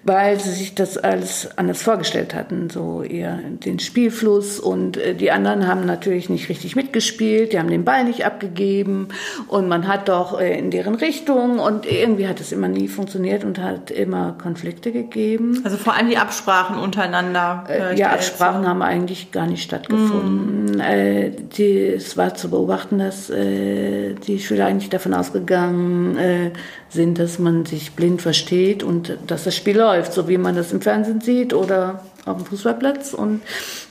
[0.06, 5.32] weil sie sich das alles anders vorgestellt hatten, so eher den Spielfluss und äh, die
[5.32, 9.10] anderen haben natürlich nicht richtig mitgespielt, die haben den Ball nicht abgegeben
[9.48, 13.46] und man hat doch äh, in deren Richtung und irgendwie hat es immer nie funktioniert
[13.46, 15.62] und hat immer Konflikte gegeben.
[15.63, 17.63] Also vor allem die Absprachen untereinander.
[17.70, 18.70] Äh, ja, Absprachen so.
[18.70, 20.78] haben eigentlich gar nicht stattgefunden.
[20.78, 20.80] Mm.
[20.82, 26.52] Äh, die, es war zu beobachten, dass äh, die Schüler eigentlich davon ausgegangen äh,
[26.94, 30.72] sind, dass man sich blind versteht und dass das Spiel läuft, so wie man das
[30.72, 33.14] im Fernsehen sieht oder auf dem Fußballplatz.
[33.14, 33.42] Und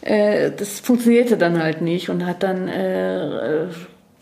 [0.00, 3.66] äh, das funktionierte dann halt nicht und hat dann äh,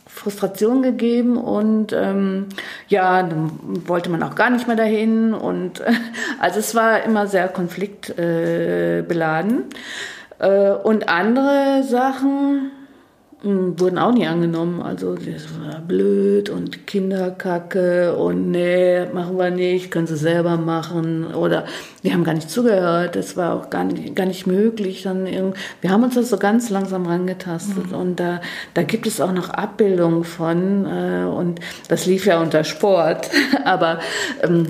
[0.06, 2.46] Frustration gegeben und ähm,
[2.88, 3.52] ja, dann
[3.86, 5.92] wollte man auch gar nicht mehr dahin und äh,
[6.40, 9.70] also es war immer sehr konfliktbeladen.
[9.70, 9.74] Äh,
[10.40, 12.72] Äh, und andere Sachen,
[13.42, 14.82] wurden auch nie angenommen.
[14.82, 21.32] Also das war blöd und Kinderkacke und nee, machen wir nicht, können sie selber machen
[21.34, 21.64] oder
[22.02, 23.16] die haben gar nicht zugehört.
[23.16, 25.02] Das war auch gar nicht, gar nicht möglich.
[25.04, 25.26] Dann
[25.80, 27.96] wir haben uns das so ganz langsam rangetastet mhm.
[27.96, 28.40] und da,
[28.74, 33.30] da gibt es auch noch Abbildungen von äh, und das lief ja unter Sport,
[33.64, 34.00] aber
[34.42, 34.66] ähm,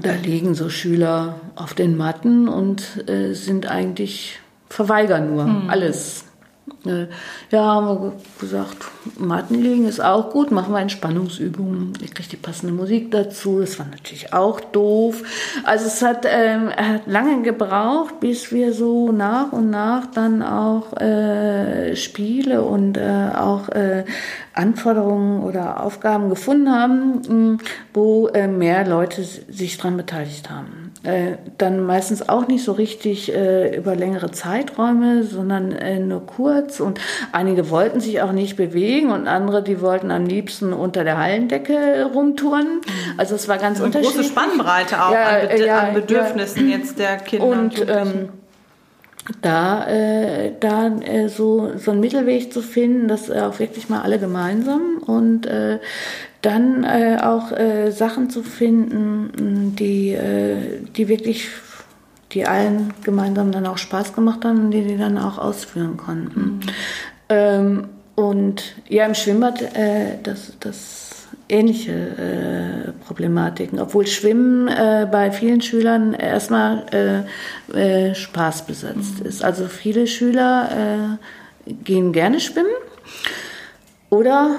[0.00, 5.70] da liegen so Schüler auf den Matten und äh, sind eigentlich verweigern nur mhm.
[5.70, 6.24] alles.
[6.86, 7.06] Äh,
[7.50, 8.76] ja, haben wir gesagt,
[9.18, 11.92] Matten liegen ist auch gut, machen wir Entspannungsübungen.
[12.02, 13.60] Ich kriege die passende Musik dazu.
[13.60, 15.22] Das war natürlich auch doof.
[15.64, 20.96] Also es hat, ähm, hat lange gebraucht, bis wir so nach und nach dann auch
[21.00, 24.04] äh, Spiele und äh, auch äh,
[24.52, 27.58] Anforderungen oder Aufgaben gefunden haben,
[27.92, 30.83] wo äh, mehr Leute sich dran beteiligt haben.
[31.04, 36.80] Äh, dann meistens auch nicht so richtig äh, über längere Zeiträume, sondern äh, nur kurz.
[36.80, 36.98] Und
[37.30, 42.10] einige wollten sich auch nicht bewegen und andere, die wollten am liebsten unter der Hallendecke
[42.14, 42.76] rumtouren.
[42.76, 43.18] Mhm.
[43.18, 44.16] Also es war ganz also unterschiedlich.
[44.16, 46.78] Große Spannbreite auch ja, an, Be ja, an, Bedürfnissen ja.
[46.78, 47.48] jetzt der Kinder.
[47.48, 48.28] Und, und ähm,
[49.42, 54.00] da, äh, da äh, so, so einen Mittelweg zu finden, das äh, auch wirklich mal
[54.00, 55.80] alle gemeinsam und äh,
[56.44, 61.48] dann äh, auch äh, Sachen zu finden, die, äh, die wirklich,
[62.32, 66.40] die allen gemeinsam dann auch Spaß gemacht haben und die die dann auch ausführen konnten.
[66.40, 66.60] Mhm.
[67.30, 75.30] Ähm, und ja, im Schwimmbad, äh, das, das ähnliche äh, Problematiken, obwohl Schwimmen äh, bei
[75.30, 77.26] vielen Schülern erstmal
[77.72, 79.26] äh, äh, Spaß besetzt mhm.
[79.26, 79.42] ist.
[79.42, 81.18] Also viele Schüler
[81.66, 82.70] äh, gehen gerne schwimmen
[84.10, 84.56] oder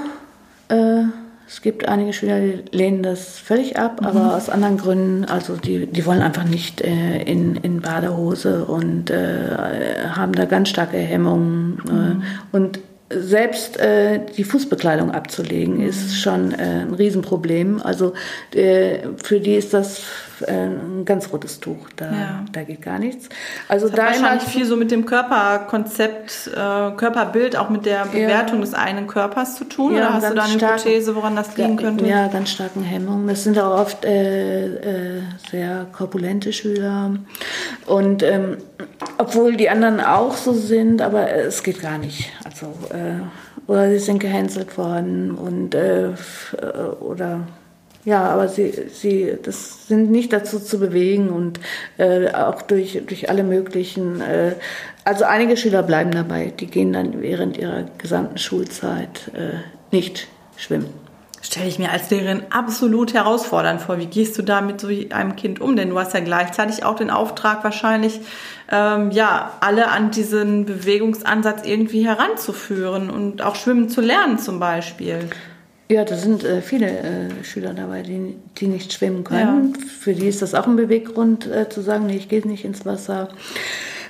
[0.70, 1.04] äh,
[1.48, 4.08] es gibt einige Schüler, die lehnen das völlig ab, mhm.
[4.08, 9.12] aber aus anderen Gründen, also die, die wollen einfach nicht äh, in, in Badehose und
[9.12, 11.80] äh, haben da ganz starke Hemmungen.
[11.88, 12.24] Äh, mhm.
[12.52, 12.80] und
[13.22, 16.14] selbst äh, die Fußbekleidung abzulegen, ist mhm.
[16.14, 17.82] schon äh, ein Riesenproblem.
[17.82, 18.14] Also
[18.54, 20.04] äh, für die ist das
[20.42, 21.90] äh, ein ganz rotes Tuch.
[21.96, 22.46] Da, ja.
[22.52, 23.30] da geht gar nichts.
[23.68, 28.06] Also das da hat wahrscheinlich viel so mit dem Körperkonzept, äh, Körperbild, auch mit der
[28.06, 28.66] Bewertung ja.
[28.66, 29.94] des eigenen Körpers zu tun.
[29.96, 32.06] Ja, oder hast du da eine starken, Hypothese, woran das liegen könnte?
[32.06, 33.28] Ja, ganz starken Hemmungen.
[33.28, 37.12] Das sind auch oft äh, äh, sehr korpulente Schüler.
[37.86, 38.58] Und ähm,
[39.18, 42.32] obwohl die anderen auch so sind, aber es geht gar nicht.
[42.56, 43.20] Also äh,
[43.68, 46.12] oder sie sind gehänselt worden und äh,
[47.02, 47.42] oder
[48.06, 51.60] ja, aber sie, sie, das sind nicht dazu zu bewegen und
[51.98, 54.54] äh, auch durch, durch alle möglichen, äh,
[55.04, 59.58] also einige Schüler bleiben dabei, die gehen dann während ihrer gesamten Schulzeit äh,
[59.92, 61.05] nicht schwimmen.
[61.46, 64.00] Stelle ich mir als Lehrerin absolut herausfordernd vor.
[64.00, 65.76] Wie gehst du da mit so einem Kind um?
[65.76, 68.20] Denn du hast ja gleichzeitig auch den Auftrag wahrscheinlich,
[68.72, 75.30] ähm, ja, alle an diesen Bewegungsansatz irgendwie heranzuführen und auch schwimmen zu lernen zum Beispiel.
[75.88, 79.76] Ja, da sind äh, viele äh, Schüler dabei, die, die nicht schwimmen können.
[79.78, 79.88] Ja.
[80.00, 82.88] Für die ist das auch ein Beweggrund äh, zu sagen, nee, ich gehe nicht ins
[82.88, 83.30] Wasser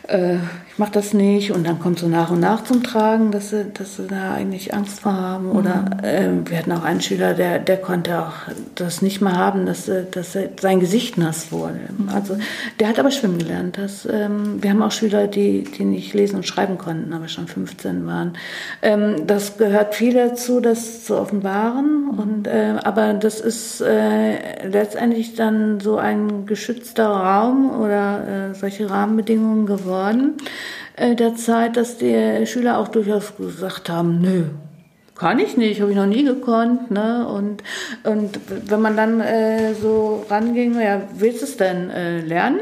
[0.07, 0.37] äh,
[0.67, 3.65] ich mache das nicht und dann kommt so nach und nach zum Tragen, dass sie,
[3.73, 5.49] dass sie da eigentlich Angst vor haben.
[5.49, 5.55] Mhm.
[5.55, 8.33] Oder äh, wir hatten auch einen Schüler, der, der konnte auch
[8.75, 11.79] das nicht mehr haben, dass, dass sein Gesicht nass wurde.
[11.97, 12.09] Mhm.
[12.09, 12.37] Also
[12.79, 13.77] der hat aber schwimmen gelernt.
[13.77, 17.47] Das, ähm, wir haben auch Schüler, die, die nicht lesen und schreiben konnten, aber schon
[17.47, 18.33] 15 waren.
[18.81, 22.11] Ähm, das gehört viel dazu, das zu offenbaren.
[22.11, 22.19] Mhm.
[22.19, 28.89] Und, äh, aber das ist äh, letztendlich dann so ein geschützter Raum oder äh, solche
[28.89, 30.33] Rahmenbedingungen geworden geworden,
[30.95, 34.43] äh, der Zeit, dass die Schüler auch durchaus gesagt haben, nö,
[35.15, 36.91] kann ich nicht, habe ich noch nie gekonnt.
[36.91, 37.27] Ne?
[37.27, 37.63] Und,
[38.03, 42.59] und wenn man dann äh, so ranging, ja, willst du es denn äh, lernen?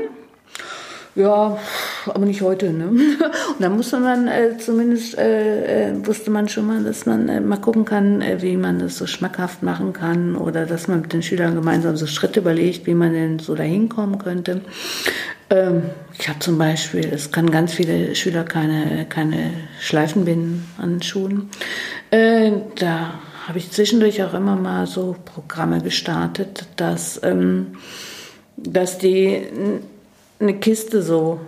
[1.16, 1.60] Ja,
[2.08, 2.74] aber nicht heute.
[2.74, 2.88] Ne?
[2.88, 7.40] Und dann musste man äh, zumindest, äh, äh, wusste man schon mal, dass man äh,
[7.40, 11.14] mal gucken kann, äh, wie man das so schmackhaft machen kann oder dass man mit
[11.14, 14.62] den Schülern gemeinsam so Schritte überlegt, wie man denn so dahin kommen könnte.
[15.52, 15.84] Ähm,
[16.18, 21.52] ich habe zum Beispiel, es kann ganz viele Schüler keine, keine Schleifen binden an Schuhen.
[22.10, 27.74] Äh, da habe ich zwischendurch auch immer mal so Programme gestartet, dass, ähm,
[28.58, 29.44] dass die
[30.44, 31.40] eine Kiste so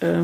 [0.00, 0.22] äh,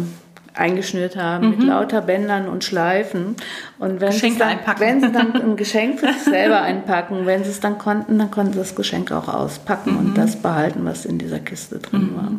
[0.55, 1.51] eingeschnürt haben mhm.
[1.51, 3.37] mit lauter Bändern und Schleifen.
[3.79, 4.81] Und wenn Geschenke sie dann, einpacken.
[4.81, 8.31] wenn sie dann ein Geschenk für sich selber einpacken, wenn sie es dann konnten, dann
[8.31, 9.99] konnten sie das Geschenk auch auspacken mhm.
[9.99, 12.17] und das behalten, was in dieser Kiste drin mhm.
[12.17, 12.33] war.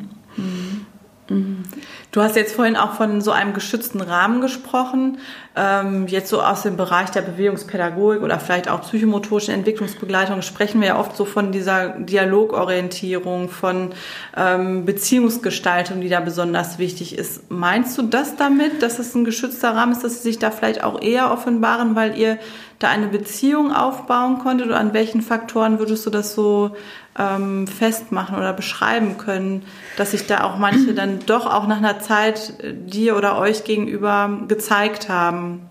[1.30, 1.64] Mhm.
[2.12, 5.20] Du hast jetzt vorhin auch von so einem geschützten Rahmen gesprochen.
[5.56, 10.90] ähm, jetzt so aus dem Bereich der Bewegungspädagogik oder vielleicht auch psychomotorischen Entwicklungsbegleitung sprechen wir
[10.90, 13.94] ja oft so von dieser Dialogorientierung, von
[14.36, 17.50] ähm, Beziehungsgestaltung, die da besonders wichtig ist.
[17.50, 20.84] Meinst du das damit, dass es ein geschützter Rahmen ist, dass sie sich da vielleicht
[20.84, 22.38] auch eher offenbaren, weil ihr
[22.80, 24.68] da eine Beziehung aufbauen konntet?
[24.68, 26.76] Oder an welchen Faktoren würdest du das so
[27.18, 29.64] ähm, festmachen oder beschreiben können,
[29.98, 33.64] dass sich da auch manche dann doch auch nach einer Zeit äh, dir oder euch
[33.64, 35.62] gegenüber gezeigt haben?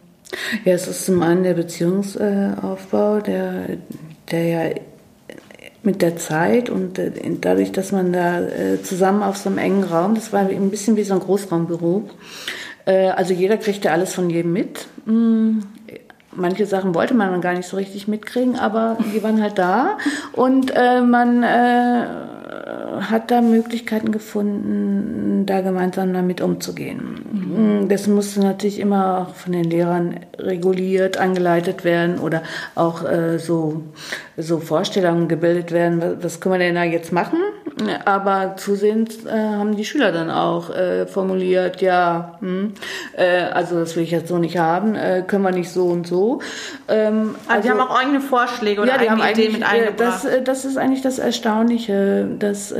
[0.65, 3.79] Ja, es ist zum einen der Beziehungsaufbau, der,
[4.31, 4.75] der ja
[5.85, 9.85] mit der Zeit und äh, dadurch, dass man da äh, zusammen auf so einem engen
[9.85, 12.11] Raum, das war ein bisschen wie so ein Großraumbüro,
[12.87, 14.87] also jeder kriegte alles von jedem mit.
[16.37, 19.99] Manche Sachen wollte man gar nicht so richtig mitkriegen, aber die waren halt da
[20.33, 22.07] und äh, man äh,
[23.01, 27.25] hat da Möglichkeiten gefunden, da gemeinsam damit umzugehen.
[27.33, 27.89] Mhm.
[27.89, 32.43] Das musste natürlich immer auch von den Lehrern reguliert, angeleitet werden oder
[32.75, 33.83] auch äh, so,
[34.37, 37.39] so Vorstellungen gebildet werden, was, was können wir denn da jetzt machen?
[38.07, 42.73] Aber zusehends äh, haben die Schüler dann auch äh, formuliert, ja, hm,
[43.15, 46.07] äh, also das will ich jetzt so nicht haben, äh, können wir nicht so und
[46.07, 46.41] so.
[46.89, 50.25] Ähm, also, also, die haben auch eigene Vorschläge oder ja, eigene Ideen mit äh, eingebracht.
[50.25, 52.75] Das, das ist eigentlich das Erstaunliche, dass,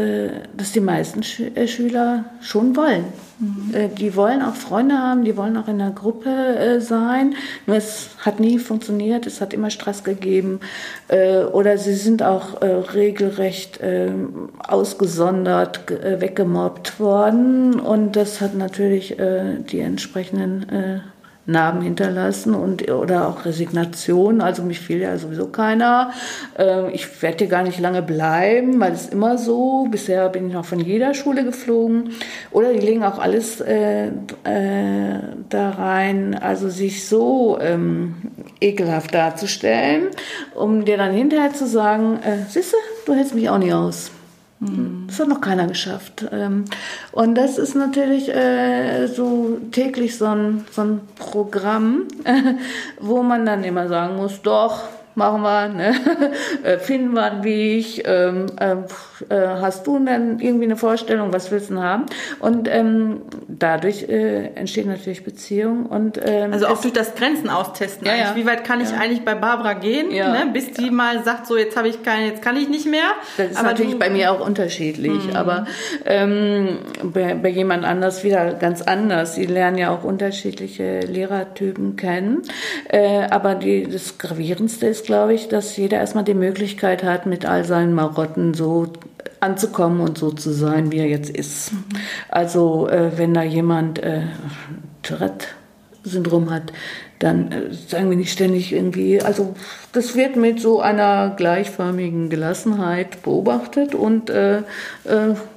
[0.57, 3.05] dass die meisten Schüler schon wollen.
[3.39, 3.95] Mhm.
[3.97, 7.35] Die wollen auch Freunde haben, die wollen auch in der Gruppe äh, sein.
[7.67, 10.61] Nur es hat nie funktioniert, es hat immer Stress gegeben.
[11.09, 17.79] Äh, oder sie sind auch äh, regelrecht ähm, ausgesondert, weggemobbt worden.
[17.79, 21.03] Und das hat natürlich die entsprechenden
[21.47, 24.41] Narben hinterlassen und oder auch Resignation.
[24.41, 26.11] Also mich fiel ja sowieso keiner.
[26.59, 29.87] Äh, ich werde hier gar nicht lange bleiben, weil es immer so.
[29.91, 32.11] Bisher bin ich noch von jeder Schule geflogen.
[32.51, 38.17] Oder die legen auch alles äh, äh, da rein, also sich so ähm,
[38.61, 40.09] ekelhaft darzustellen,
[40.55, 44.11] um dir dann hinterher zu sagen, äh, siehste, du hältst mich auch nicht aus.
[44.59, 46.27] Das hat noch keiner geschafft.
[46.33, 46.65] Ähm,
[47.13, 52.09] und das ist natürlich äh, so täglich so ein, so ein Programm,
[53.01, 55.95] wo man dann immer sagen muss, doch, machen wir, ne?
[56.63, 58.77] Äh, finden wir einen Weg, ähm, äh,
[59.31, 62.07] hast du denn irgendwie eine Vorstellung, was willst du denn haben?
[62.41, 68.07] Und ähm, dadurch äh, entsteht natürlich Beziehung und ähm, also auch durch das Grenzen austesten.
[68.07, 68.37] Ja, ja.
[68.37, 68.99] Wie weit kann ich ja.
[68.99, 70.51] eigentlich bei Barbara gehen, ne?
[70.53, 73.13] bis die mal sagt, so jetzt habe ich keine, jetzt kann ich nicht mehr.
[73.37, 75.37] Das ist aber natürlich du, bei mir auch unterschiedlich, mhm.
[75.37, 75.67] aber
[76.05, 79.35] ähm, bei, bei jemand anders wieder ganz anders.
[79.35, 82.43] Sie lernen ja auch unterschiedliche Lehrertypen kennen,
[82.89, 87.47] äh, aber die, das gravierendste ist glaube ich, dass jeder erstmal die Möglichkeit hat, mit
[87.47, 88.87] all seinen Marotten so
[89.41, 91.73] anzukommen und so zu sein, wie er jetzt ist.
[92.29, 94.23] Also äh, wenn da jemand äh,
[95.03, 96.73] Tourette-Syndrom hat,
[97.19, 99.55] dann äh, sagen wir nicht ständig irgendwie, also
[99.93, 104.63] das wird mit so einer gleichförmigen Gelassenheit beobachtet und äh, äh,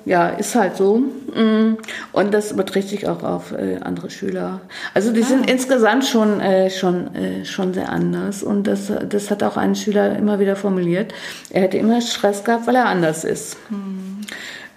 [0.05, 0.97] ja, ist halt so.
[0.97, 1.77] Mm.
[2.13, 4.61] Und das überträgt sich auch auf äh, andere Schüler.
[4.93, 5.25] Also die ah.
[5.25, 7.09] sind insgesamt schon, äh, schon,
[7.43, 11.13] schon sehr anders und das, das hat auch ein Schüler immer wieder formuliert.
[11.49, 13.57] Er hätte immer Stress gehabt, weil er anders ist.
[13.69, 14.21] Hm.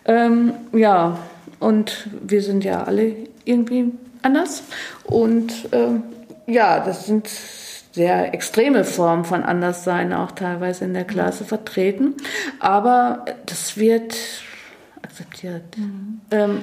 [0.05, 1.19] Ähm, ja,
[1.61, 3.15] und wir sind ja alle
[3.45, 3.93] irgendwie
[4.23, 4.65] anders
[5.05, 5.53] und
[6.47, 7.29] ja, das sind
[7.93, 12.15] sehr extreme Formen von Anderssein auch teilweise in der Klasse vertreten.
[12.59, 14.17] Aber das wird
[15.03, 15.77] akzeptiert.
[15.77, 16.21] Mhm.
[16.31, 16.61] Ähm,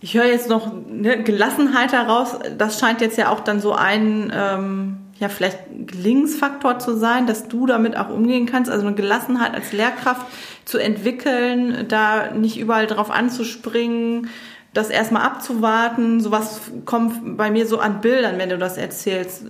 [0.00, 2.36] ich höre jetzt noch ne, Gelassenheit heraus.
[2.58, 7.46] Das scheint jetzt ja auch dann so ein, ähm, ja, vielleicht Gelingensfaktor zu sein, dass
[7.46, 8.68] du damit auch umgehen kannst.
[8.68, 10.26] Also eine Gelassenheit als Lehrkraft
[10.64, 14.28] zu entwickeln, da nicht überall drauf anzuspringen,
[14.72, 16.20] das erstmal abzuwarten.
[16.20, 19.44] Sowas kommt bei mir so an Bildern, wenn du das erzählst.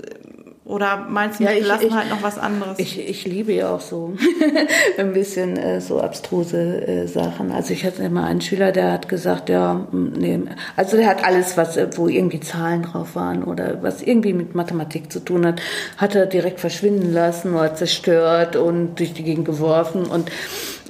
[0.64, 2.78] Oder meinst du ja, ich, Gelassenheit noch was anderes?
[2.78, 4.14] Ich, ich liebe ja auch so
[4.96, 7.50] ein bisschen äh, so abstruse äh, Sachen.
[7.50, 10.40] Also ich hatte immer einen Schüler, der hat gesagt, ja, nee,
[10.76, 14.54] also der hat alles, was äh, wo irgendwie Zahlen drauf waren oder was irgendwie mit
[14.54, 15.61] Mathematik zu tun hat,
[15.96, 20.04] hat er direkt verschwinden lassen oder zerstört und durch die Gegend geworfen.
[20.04, 20.30] Und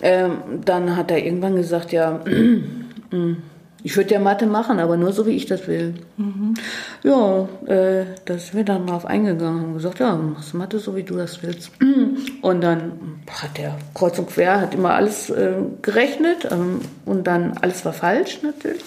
[0.03, 2.21] ähm, dann hat er irgendwann gesagt, ja,
[3.85, 5.95] ich würde ja Mathe machen, aber nur so, wie ich das will.
[6.17, 6.55] Mhm.
[7.03, 11.03] Ja, äh, da sind wir dann drauf eingegangen und gesagt, ja, machst Mathe so, wie
[11.03, 11.73] du das willst.
[12.43, 17.57] Und dann hat der kreuz und quer, hat immer alles äh, gerechnet ähm, und dann
[17.61, 18.83] alles war falsch natürlich.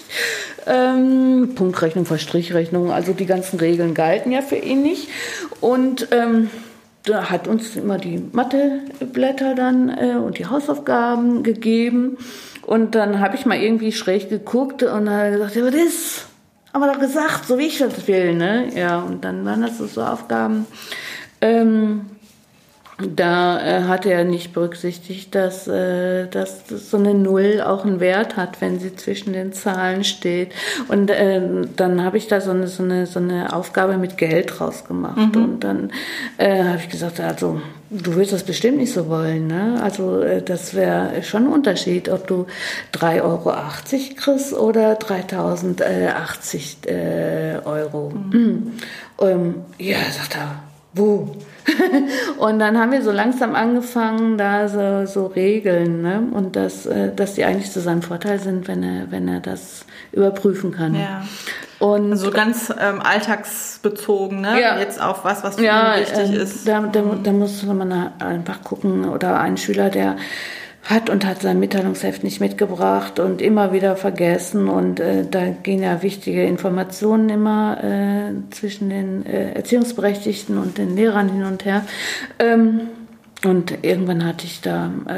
[0.66, 5.08] Ähm, Punktrechnung, Verstrichrechnung, also die ganzen Regeln galten ja für ihn nicht.
[5.60, 6.50] Und ähm,
[7.06, 12.18] da hat uns immer die Matheblätter dann äh, und die Hausaufgaben gegeben.
[12.66, 16.26] Und dann habe ich mal irgendwie schräg geguckt und habe gesagt, ja, was ist?
[16.76, 18.68] aber doch gesagt, so wie ich das will, ne?
[18.76, 20.66] Ja, und dann waren das so Aufgaben.
[21.40, 22.02] Ähm,
[22.98, 28.36] da äh, hat er nicht berücksichtigt, dass, äh, dass so eine Null auch einen Wert
[28.36, 30.52] hat, wenn sie zwischen den Zahlen steht.
[30.88, 31.42] Und äh,
[31.76, 35.34] dann habe ich da so eine, so, eine, so eine Aufgabe mit Geld rausgemacht.
[35.34, 35.44] Mhm.
[35.44, 35.90] Und dann
[36.38, 39.46] äh, habe ich gesagt, also du willst das bestimmt nicht so wollen.
[39.46, 39.78] Ne?
[39.82, 42.46] Also äh, das wäre schon ein Unterschied, ob du
[42.94, 43.52] 3,80 Euro
[44.16, 48.10] kriegst oder 3.080 äh, Euro.
[48.10, 48.72] Mhm.
[49.20, 50.62] Ähm, ja, sagt er,
[50.94, 51.36] wo?
[52.38, 56.22] und dann haben wir so langsam angefangen, da so, so Regeln, ne?
[56.30, 59.84] und dass, äh, dass die eigentlich zu seinem Vorteil sind, wenn er, wenn er das
[60.12, 60.94] überprüfen kann.
[60.94, 61.22] Ja.
[61.78, 64.60] Und so also ganz ähm, alltagsbezogen, ne?
[64.60, 64.78] Ja.
[64.78, 66.66] Jetzt auf was, was für ja, wichtig äh, ist.
[66.66, 69.06] Da, da, da muss man einfach gucken.
[69.06, 70.16] Oder ein Schüler, der
[70.88, 74.68] hat und hat sein Mitteilungsheft nicht mitgebracht und immer wieder vergessen.
[74.68, 80.94] Und äh, da gehen ja wichtige Informationen immer äh, zwischen den äh, Erziehungsberechtigten und den
[80.96, 81.84] Lehrern hin und her.
[82.38, 82.88] Ähm,
[83.44, 85.12] und irgendwann hatte ich da äh,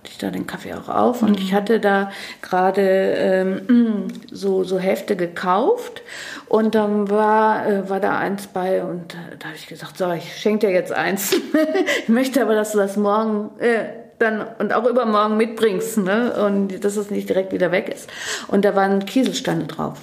[0.00, 1.44] hatte ich da den Kaffee auch auf und mhm.
[1.44, 2.10] ich hatte da
[2.40, 6.02] gerade ähm, so, so Hefte gekauft
[6.48, 10.10] und dann war, äh, war da eins bei und äh, da habe ich gesagt, so,
[10.12, 11.34] ich schenke dir jetzt eins.
[12.02, 16.32] ich möchte aber, dass du das morgen äh, dann und auch übermorgen mitbringst, ne?
[16.46, 18.08] Und dass es nicht direkt wieder weg ist.
[18.48, 19.98] Und da waren Kieselsteine drauf.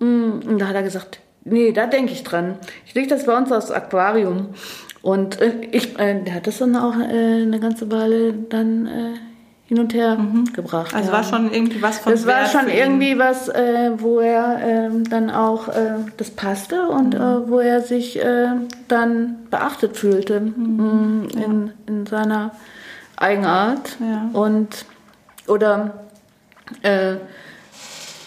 [0.00, 2.56] Mm, und da hat er gesagt, nee, da denke ich dran.
[2.86, 4.48] Ich lege das bei uns aufs Aquarium.
[5.02, 9.14] Und äh, ich, äh, der hat das dann auch äh, eine ganze Weile dann äh,
[9.66, 10.52] hin und her mhm.
[10.52, 10.92] gebracht.
[10.94, 11.16] Also ja.
[11.16, 15.30] war schon irgendwie was von Das war schon irgendwie was, äh, wo er äh, dann
[15.30, 17.20] auch äh, das passte und mhm.
[17.20, 18.48] äh, wo er sich äh,
[18.88, 20.76] dann beachtet fühlte mhm.
[20.76, 21.72] Mm, in, ja.
[21.86, 22.50] in seiner
[23.20, 24.28] Eigenart ja.
[24.32, 24.84] und
[25.46, 26.04] oder
[26.82, 27.16] äh,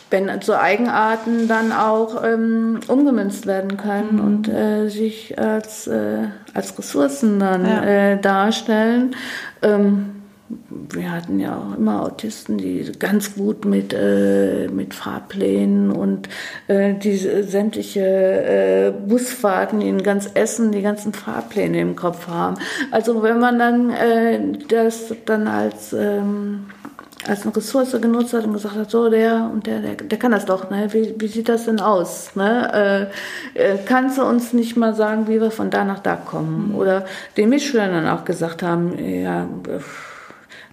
[0.10, 4.22] wenn so Eigenarten dann auch ähm, umgemünzt werden können mhm.
[4.22, 7.84] und äh, sich als, äh, als Ressourcen dann ja.
[7.84, 9.16] äh, darstellen.
[9.64, 16.30] Ähm, wir hatten ja auch immer Autisten, die ganz gut mit, äh, mit Fahrplänen und
[16.68, 22.58] äh, diese sämtliche äh, Busfahrten in ganz Essen, die ganzen Fahrpläne im Kopf haben.
[22.92, 26.66] Also wenn man dann äh, das dann als ähm,
[27.28, 30.32] als eine Ressource genutzt hat und gesagt hat, so der und der, der, der kann
[30.32, 30.88] das doch, ne?
[30.92, 32.36] Wie, wie sieht das denn aus?
[32.36, 33.10] Ne?
[33.56, 36.70] Äh, äh, kannst du uns nicht mal sagen, wie wir von da nach da kommen?
[36.70, 36.76] Mhm.
[36.76, 37.06] Oder
[37.38, 40.13] den Mitschülern dann auch gesagt haben, ja, pff,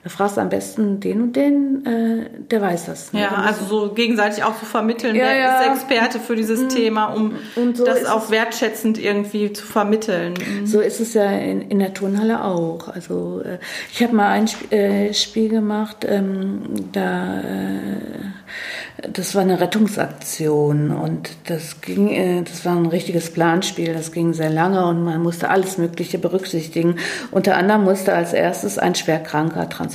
[0.02, 3.12] da fragst du am besten den und den, äh, der weiß das.
[3.12, 3.20] Ne?
[3.20, 5.60] Ja, also so gegenseitig auch zu vermitteln, ja, wer ja.
[5.60, 6.68] ist Experte für dieses mhm.
[6.70, 7.34] Thema, um
[7.74, 10.34] so das auch wertschätzend irgendwie zu vermitteln.
[10.34, 10.66] Mhm.
[10.66, 12.88] So ist es ja in, in der Turnhalle auch.
[12.88, 13.58] Also äh,
[13.92, 16.60] ich habe mal ein Sp äh, Spiel gemacht, ähm,
[16.92, 23.92] da äh, das war eine Rettungsaktion und das ging, äh, das war ein richtiges Planspiel,
[23.92, 26.96] das ging sehr lange und man musste alles Mögliche berücksichtigen.
[27.30, 29.89] Unter anderem musste als erstes ein Schwerkranker transportiert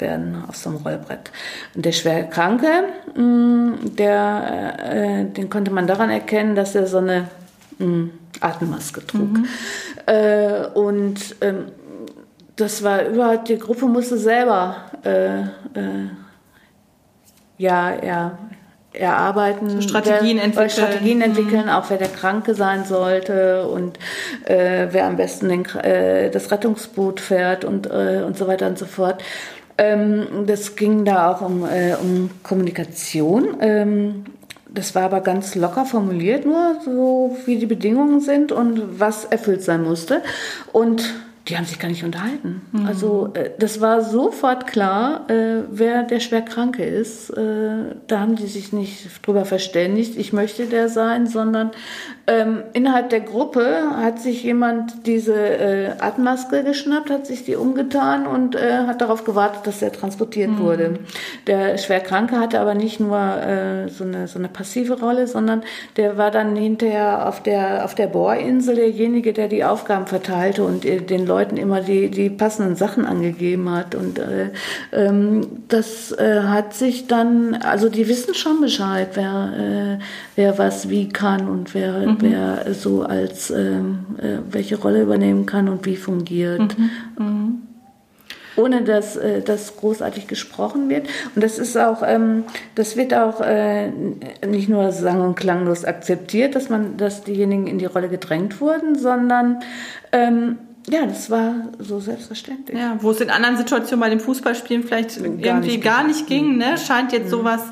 [0.00, 1.30] werden auf so einem Rollbrett.
[1.74, 2.84] Und der Schwerkranke,
[3.14, 7.28] mm, der, äh, den konnte man daran erkennen, dass er so eine
[7.78, 9.32] mm, Atemmaske trug.
[9.32, 9.46] Mhm.
[10.06, 11.66] Äh, und ähm,
[12.56, 16.08] das war überhaupt, die Gruppe musste selber äh, äh,
[17.58, 18.38] ja, ja,
[18.92, 21.70] erarbeiten, Strategien wer, entwickeln, Strategien entwickeln, mhm.
[21.70, 23.98] auch wer der Kranke sein sollte und
[24.44, 28.78] äh, wer am besten den, äh, das Rettungsboot fährt und, äh, und so weiter und
[28.78, 29.22] so fort.
[29.78, 33.56] Ähm, das ging da auch um, äh, um Kommunikation.
[33.60, 34.24] Ähm,
[34.68, 39.62] das war aber ganz locker formuliert, nur so wie die Bedingungen sind und was erfüllt
[39.62, 40.22] sein musste.
[40.72, 41.14] Und
[41.50, 42.62] die haben sich gar nicht unterhalten.
[42.70, 42.86] Mhm.
[42.86, 47.30] Also äh, das war sofort klar, äh, wer der Schwerkranke ist.
[47.30, 51.72] Äh, da haben die sich nicht drüber verständigt, ich möchte der sein, sondern
[52.28, 58.56] ähm, innerhalb der Gruppe hat sich jemand diese Atemmaske geschnappt, hat sich die umgetan und
[58.56, 60.58] hat darauf gewartet, dass er transportiert mhm.
[60.58, 60.98] wurde.
[61.46, 63.18] Der Schwerkranke hatte aber nicht nur
[63.88, 65.62] so, eine, so eine passive Rolle, sondern
[65.96, 70.84] der war dann hinterher auf der, auf der Bohrinsel derjenige, der die Aufgaben verteilte und
[70.84, 73.94] den Leuten immer die, die passenden Sachen angegeben hat.
[73.94, 74.50] Und äh,
[74.92, 80.04] ähm, das äh, hat sich dann, also die wissen schon Bescheid, wer, äh,
[80.36, 82.16] wer was wie kann und wer, mhm.
[82.20, 86.78] wer so als ähm, äh, welche Rolle übernehmen kann und wie fungiert.
[86.78, 86.90] Mhm.
[87.18, 87.62] Mhm
[88.56, 91.08] ohne dass äh, das großartig gesprochen wird.
[91.34, 93.90] Und das ist auch, ähm, das wird auch äh,
[94.46, 98.96] nicht nur sang- und klanglos akzeptiert, dass man, dass diejenigen in die Rolle gedrängt wurden,
[98.96, 99.60] sondern
[100.12, 100.58] ähm,
[100.88, 102.78] ja, das war so selbstverständlich.
[102.78, 106.26] Ja, wo es in anderen Situationen bei den Fußballspielen vielleicht gar irgendwie nicht gar nicht
[106.26, 106.78] ging, ne?
[106.78, 107.30] scheint jetzt mhm.
[107.30, 107.62] sowas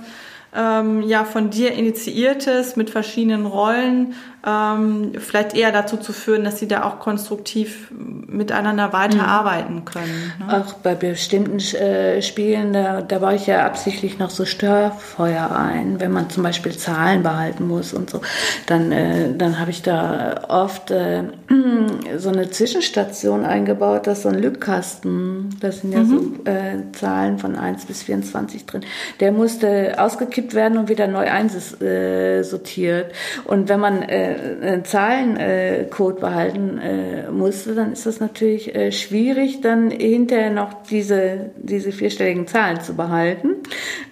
[0.54, 4.14] ähm, ja von dir initiiertes mit verschiedenen Rollen
[4.46, 9.84] ähm, vielleicht eher dazu zu führen, dass sie da auch konstruktiv miteinander weiterarbeiten mhm.
[9.84, 10.32] können.
[10.38, 10.62] Ne?
[10.62, 15.98] Auch bei bestimmten äh, Spielen, da, da baue ich ja absichtlich noch so Störfeuer ein,
[15.98, 18.20] wenn man zum Beispiel Zahlen behalten muss und so,
[18.66, 21.24] dann, äh, dann habe ich da oft äh,
[22.16, 26.36] so eine Zwischenstation eingebaut, das ist so ein Lückkasten, das sind ja mhm.
[26.44, 28.82] so äh, Zahlen von 1 bis 24 drin.
[29.18, 33.12] Der musste ausgekippt werden und wieder neu einsortiert.
[33.44, 39.90] Und wenn man äh, äh, Zahlencode behalten äh, musste, dann ist das natürlich schwierig, dann
[39.90, 43.56] hinterher noch diese, diese vierstelligen Zahlen zu behalten.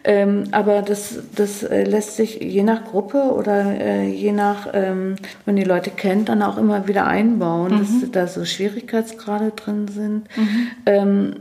[0.05, 5.65] Ähm, aber das, das lässt sich je nach Gruppe oder je nach, ähm, wenn die
[5.65, 7.79] Leute kennt, dann auch immer wieder einbauen, mhm.
[7.79, 10.29] dass da so Schwierigkeitsgrade drin sind.
[10.37, 10.69] Mhm.
[10.87, 11.35] Ähm,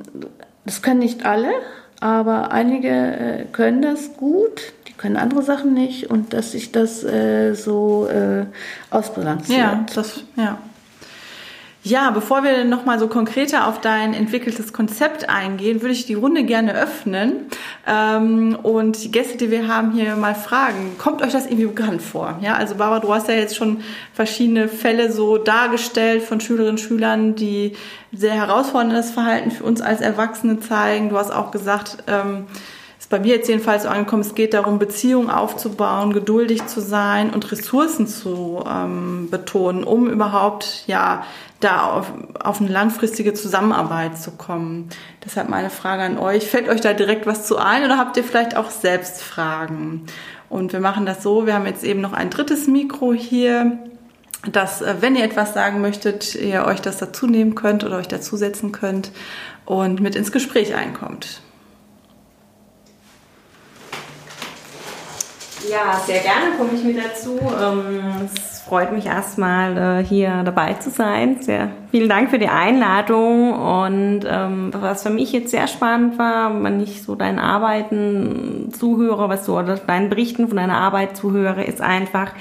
[0.65, 1.51] das können nicht alle,
[1.99, 8.07] aber einige können das gut können andere Sachen nicht und dass sich das äh, so
[8.07, 8.45] äh,
[8.89, 9.59] ausbalanciert.
[9.59, 10.57] Ja, das, ja.
[11.85, 16.43] Ja, bevor wir nochmal so konkreter auf dein entwickeltes Konzept eingehen, würde ich die Runde
[16.43, 17.45] gerne öffnen
[17.85, 20.95] ähm, und die Gäste, die wir haben, hier mal fragen.
[20.97, 22.39] Kommt euch das irgendwie bekannt vor?
[22.41, 23.81] Ja, also Barbara, du hast ja jetzt schon
[24.15, 27.73] verschiedene Fälle so dargestellt von Schülerinnen und Schülern, die
[28.11, 31.09] sehr herausforderndes Verhalten für uns als Erwachsene zeigen.
[31.09, 32.47] Du hast auch gesagt, ähm,
[33.05, 37.29] ist bei mir jetzt jedenfalls so angekommen, es geht darum, Beziehungen aufzubauen, geduldig zu sein
[37.29, 41.23] und Ressourcen zu ähm, betonen, um überhaupt ja
[41.59, 42.11] da auf,
[42.43, 44.89] auf eine langfristige Zusammenarbeit zu kommen.
[45.23, 46.47] Deshalb meine Frage an euch.
[46.47, 50.07] Fällt euch da direkt was zu ein oder habt ihr vielleicht auch selbst Fragen?
[50.49, 53.77] Und wir machen das so, wir haben jetzt eben noch ein drittes Mikro hier,
[54.51, 58.07] dass, äh, wenn ihr etwas sagen möchtet, ihr euch das dazu nehmen könnt oder euch
[58.07, 59.11] dazusetzen könnt
[59.63, 61.41] und mit ins Gespräch einkommt.
[65.69, 67.39] Ja, sehr gerne komme ich mit dazu.
[67.39, 71.41] Ähm, es freut mich erstmal, äh, hier dabei zu sein.
[71.41, 73.53] Sehr vielen Dank für die Einladung.
[73.53, 79.29] Und ähm, was für mich jetzt sehr spannend war, wenn ich so deinen Arbeiten zuhöre,
[79.29, 82.31] was du oder deinen Berichten von deiner Arbeit zuhöre, ist einfach,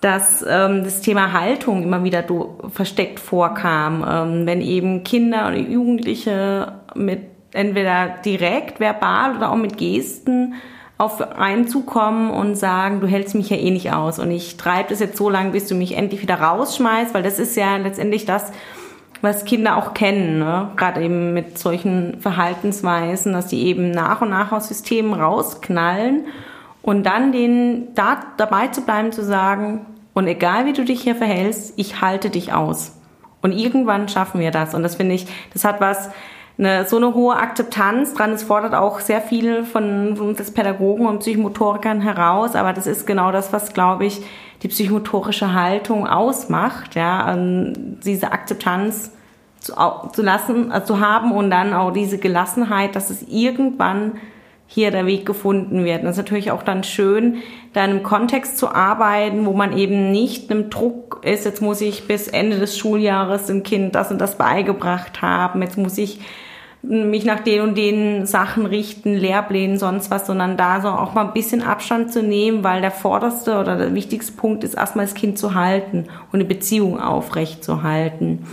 [0.00, 2.24] dass ähm, das Thema Haltung immer wieder
[2.72, 4.46] versteckt vorkam.
[4.46, 7.22] wenn eben Kinder oder Jugendliche mit
[7.52, 10.54] entweder direkt, verbal oder auch mit Gesten
[10.98, 14.90] auf einen zukommen und sagen, du hältst mich ja eh nicht aus und ich treibe
[14.90, 18.24] das jetzt so lange, bis du mich endlich wieder rausschmeißt, weil das ist ja letztendlich
[18.24, 18.50] das,
[19.20, 20.70] was Kinder auch kennen, ne?
[20.76, 26.26] gerade eben mit solchen Verhaltensweisen, dass die eben nach und nach aus Systemen rausknallen
[26.82, 29.84] und dann denen da dabei zu bleiben, zu sagen,
[30.14, 32.96] und egal wie du dich hier verhältst, ich halte dich aus.
[33.42, 34.72] Und irgendwann schaffen wir das.
[34.72, 36.08] Und das finde ich, das hat was,
[36.58, 38.32] eine, so eine hohe Akzeptanz dran.
[38.32, 43.06] Es fordert auch sehr viel von, von uns Pädagogen und Psychomotorikern heraus, aber das ist
[43.06, 44.22] genau das, was, glaube ich,
[44.62, 49.12] die psychomotorische Haltung ausmacht, ja, ähm, diese Akzeptanz
[49.60, 49.74] zu,
[50.12, 54.12] zu lassen, äh, zu haben und dann auch diese Gelassenheit, dass es irgendwann
[54.68, 56.02] hier der Weg gefunden wird.
[56.02, 57.36] das ist natürlich auch dann schön,
[57.72, 61.80] da in einem Kontext zu arbeiten, wo man eben nicht einem Druck ist, jetzt muss
[61.80, 66.18] ich bis Ende des Schuljahres dem Kind das und das beigebracht haben, jetzt muss ich
[66.88, 71.26] mich nach den und den Sachen richten, Lehrplänen, sonst was, sondern da so auch mal
[71.26, 75.14] ein bisschen Abstand zu nehmen, weil der vorderste oder der wichtigste Punkt ist, erstmal das
[75.14, 78.46] Kind zu halten und eine Beziehung aufrecht zu halten.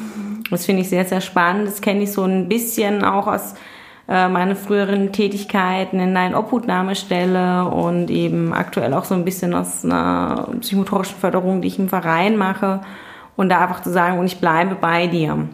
[0.50, 1.68] Das finde ich sehr, sehr spannend.
[1.68, 3.56] Das kenne ich so ein bisschen auch aus
[4.08, 9.86] äh, meinen früheren Tätigkeiten in einer Obhutnahmestelle und eben aktuell auch so ein bisschen aus
[9.86, 12.82] einer psychomotorischen Förderung, die ich im Verein mache.
[13.36, 15.48] Und da einfach zu sagen, und ich bleibe bei dir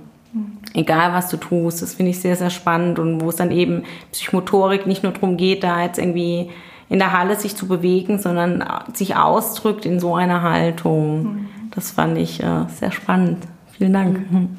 [0.74, 1.82] egal was du tust.
[1.82, 5.38] Das finde ich sehr, sehr spannend und wo es dann eben Psychomotorik nicht nur darum
[5.38, 6.52] geht, da jetzt irgendwie
[6.90, 8.64] in der Halle sich zu bewegen, sondern
[8.94, 11.24] sich ausdrückt in so einer Haltung.
[11.24, 11.50] Mhm.
[11.72, 13.46] Das fand ich äh, sehr spannend.
[13.78, 14.32] Vielen Dank.
[14.32, 14.58] Mhm.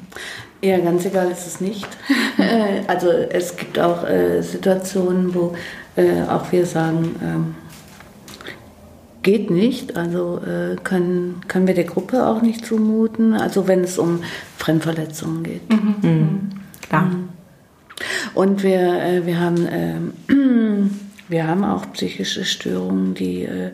[0.61, 1.87] Ja, ganz egal ist es nicht.
[2.87, 5.53] also es gibt auch äh, Situationen, wo
[5.95, 7.55] äh, auch wir sagen, ähm,
[9.23, 9.97] geht nicht.
[9.97, 13.33] Also äh, können, können wir der Gruppe auch nicht zumuten.
[13.33, 14.23] Also wenn es um
[14.57, 15.69] Fremdverletzungen geht.
[15.71, 15.95] Mhm.
[16.01, 16.49] Mhm.
[16.87, 17.05] Klar.
[17.05, 17.29] Mhm.
[18.33, 19.99] Und wir, äh, wir haben äh,
[21.31, 23.71] wir haben auch psychische Störungen, die, äh,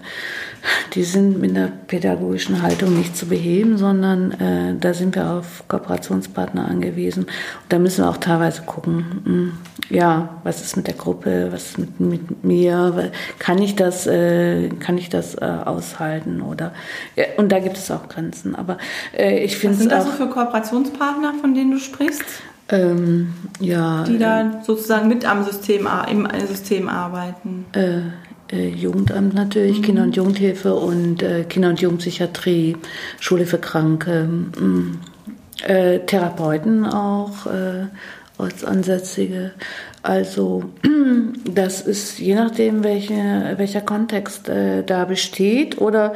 [0.94, 5.64] die sind mit einer pädagogischen Haltung nicht zu beheben, sondern äh, da sind wir auf
[5.68, 7.24] Kooperationspartner angewiesen.
[7.24, 9.54] Und da müssen wir auch teilweise gucken, hm,
[9.90, 14.70] ja, was ist mit der Gruppe, was ist mit, mit mir, kann ich das, äh,
[14.70, 16.74] kann ich das aushalten oder,
[17.16, 18.56] ja, und da gibt es auch Grenzen.
[18.56, 18.78] Aber
[19.14, 22.26] ich finde Was sind das so für Kooperationspartner, von denen du sprichst?
[22.70, 24.04] Ähm, ja.
[24.04, 27.66] Die da sozusagen mit am System, im System arbeiten.
[27.72, 28.02] Äh,
[28.52, 29.84] äh, Jugendamt natürlich, mhm.
[29.84, 32.78] Kinder- und Jugendhilfe und äh, Kinder- und Jugendpsychiatrie,
[33.20, 35.00] Schule für Kranke, mm,
[35.66, 37.88] äh, Therapeuten auch, äh,
[38.38, 39.52] Ortsansätzige.
[40.04, 40.64] Also
[41.46, 46.14] das ist je nachdem, welche, welcher Kontext äh, da besteht oder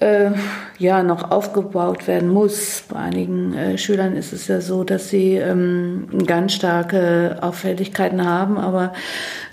[0.00, 0.30] äh,
[0.78, 2.82] ja noch aufgebaut werden muss.
[2.88, 8.58] Bei einigen äh, Schülern ist es ja so, dass sie ähm, ganz starke Auffälligkeiten haben,
[8.58, 8.92] aber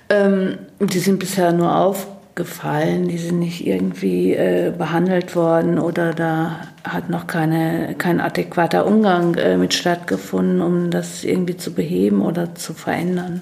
[0.10, 6.62] ähm, die sind bisher nur aufgefallen, die sind nicht irgendwie äh, behandelt worden oder da
[6.84, 12.56] hat noch keine, kein adäquater Umgang äh, mit stattgefunden, um das irgendwie zu beheben oder
[12.56, 13.42] zu verändern.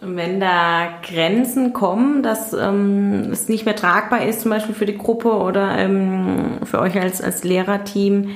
[0.00, 4.96] Wenn da Grenzen kommen, dass ähm, es nicht mehr tragbar ist, zum Beispiel für die
[4.96, 8.30] Gruppe oder ähm, für euch als, als Lehrerteam,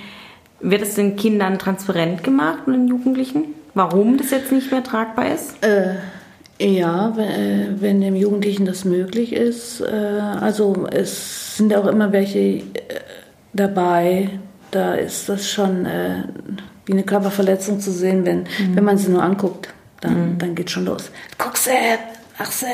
[0.60, 3.54] wird es den Kindern transparent gemacht und den Jugendlichen?
[3.74, 5.64] Warum das jetzt nicht mehr tragbar ist?
[5.64, 5.94] Äh,
[6.60, 9.80] ja, wenn, wenn dem Jugendlichen das möglich ist.
[9.80, 12.62] Äh, also es sind auch immer welche äh,
[13.52, 14.30] dabei,
[14.70, 16.24] da ist das schon äh,
[16.86, 18.74] wie eine Körperverletzung zu sehen, wenn, mhm.
[18.74, 19.68] wenn man sie nur anguckt.
[20.02, 20.38] Dann, mhm.
[20.38, 21.10] dann geht schon los.
[21.38, 21.70] Guckst du,
[22.38, 22.66] ach so.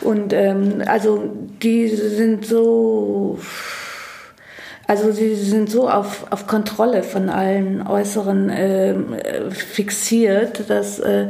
[0.00, 1.22] Und ähm, also
[1.62, 3.38] die sind so,
[4.88, 11.28] also sie sind so auf, auf Kontrolle von allen Äußeren äh, fixiert, dass äh,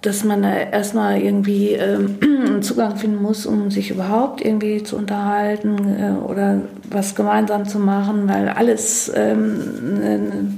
[0.00, 5.76] dass man erstmal irgendwie ähm, einen Zugang finden muss, um sich überhaupt irgendwie zu unterhalten
[5.98, 10.56] äh, oder was gemeinsam zu machen, weil alles ähm,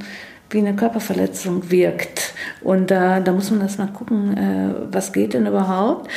[0.51, 2.35] wie eine Körperverletzung wirkt.
[2.63, 6.11] Und da, da muss man erstmal gucken, äh, was geht denn überhaupt.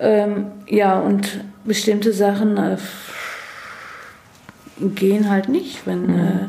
[0.00, 2.76] Ähm, ja, und bestimmte Sachen äh,
[4.80, 6.06] gehen halt nicht, wenn.
[6.06, 6.14] Mhm.
[6.14, 6.48] Äh,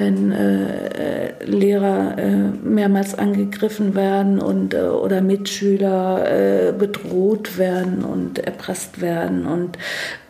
[0.00, 6.24] wenn äh, Lehrer äh, mehrmals angegriffen werden und, äh, oder Mitschüler
[6.68, 9.46] äh, bedroht werden und erpresst werden.
[9.46, 9.78] Und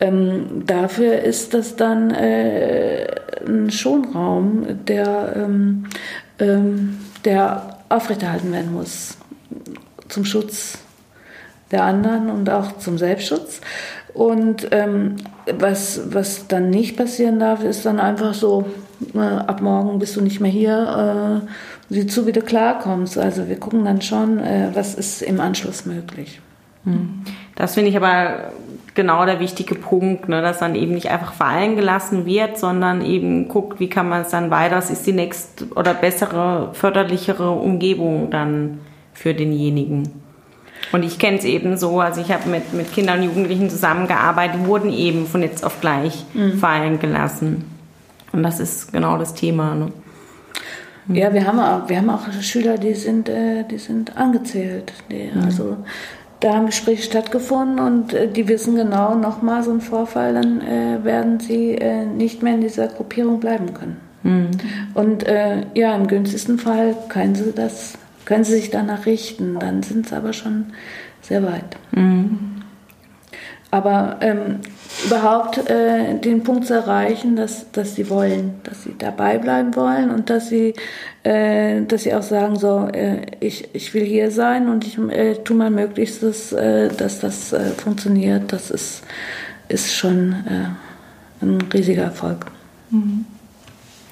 [0.01, 3.07] ähm, dafür ist das dann äh,
[3.47, 5.85] ein Schonraum, der, ähm,
[6.41, 9.17] der aufrechterhalten werden muss
[10.09, 10.79] zum Schutz
[11.71, 13.61] der anderen und auch zum Selbstschutz.
[14.13, 15.17] Und ähm,
[15.53, 18.67] was, was dann nicht passieren darf, ist dann einfach so,
[19.15, 23.19] äh, ab morgen bist du nicht mehr hier, äh, sieh zu, wie du klarkommst.
[23.19, 26.41] Also wir gucken dann schon, äh, was ist im Anschluss möglich.
[26.85, 27.23] Hm.
[27.55, 28.53] Das finde ich aber
[29.01, 33.49] genau der wichtige Punkt, ne, dass dann eben nicht einfach fallen gelassen wird, sondern eben
[33.49, 38.31] guckt, wie kann man es dann weiter, was ist die nächste oder bessere, förderlichere Umgebung
[38.31, 38.81] dann
[39.15, 40.11] für denjenigen.
[40.93, 44.67] Und ich kenne es eben so, also ich habe mit, mit Kindern und Jugendlichen zusammengearbeitet,
[44.67, 46.59] wurden eben von jetzt auf gleich mhm.
[46.59, 47.65] fallen gelassen.
[48.33, 49.75] Und das ist genau das Thema.
[49.75, 49.93] Ne?
[51.09, 54.93] Ja, wir haben auch, wir haben auch Schüler, die sind, äh, die sind angezählt.
[55.11, 55.45] Die, mhm.
[55.45, 55.77] Also
[56.41, 61.05] da haben Gespräche stattgefunden und äh, die wissen genau, nochmal so ein Vorfall, dann äh,
[61.05, 63.97] werden sie äh, nicht mehr in dieser Gruppierung bleiben können.
[64.23, 64.51] Mhm.
[64.95, 67.95] Und äh, ja, im günstigsten Fall können sie das
[68.31, 69.59] können sie sich danach richten.
[69.59, 70.67] Dann sind sie aber schon
[71.21, 71.77] sehr weit.
[71.91, 72.60] Mhm.
[73.73, 74.61] Aber ähm,
[75.07, 80.11] überhaupt äh, den Punkt zu erreichen, dass, dass sie wollen, dass sie dabei bleiben wollen
[80.11, 80.75] und dass sie,
[81.23, 85.37] äh, dass sie auch sagen, so, äh, ich, ich will hier sein und ich äh,
[85.37, 89.03] tue mein Möglichstes, äh, dass das äh, funktioniert, das ist,
[89.69, 92.47] ist schon äh, ein riesiger Erfolg.
[92.91, 93.25] Mhm.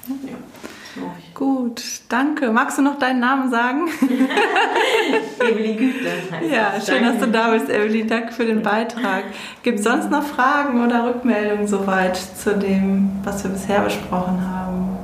[0.07, 1.28] Ja.
[1.39, 2.51] Gut, danke.
[2.51, 3.87] Magst du noch deinen Namen sagen?
[5.39, 6.09] Evelyn Güte.
[6.51, 8.09] Ja, schön, dass du da bist, Evelyn.
[8.09, 9.23] Danke für den Beitrag.
[9.63, 14.97] Gibt es sonst noch Fragen oder Rückmeldungen soweit zu dem, was wir bisher besprochen haben?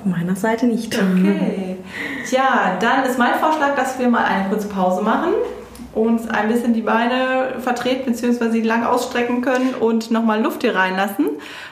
[0.00, 0.94] Von meiner Seite nicht.
[0.94, 1.78] Okay.
[2.28, 5.32] Tja, dann ist mein Vorschlag, dass wir mal eine kurze Pause machen
[5.94, 8.60] uns ein bisschen die Beine vertreten bzw.
[8.60, 11.28] lang ausstrecken können und nochmal Luft hier reinlassen.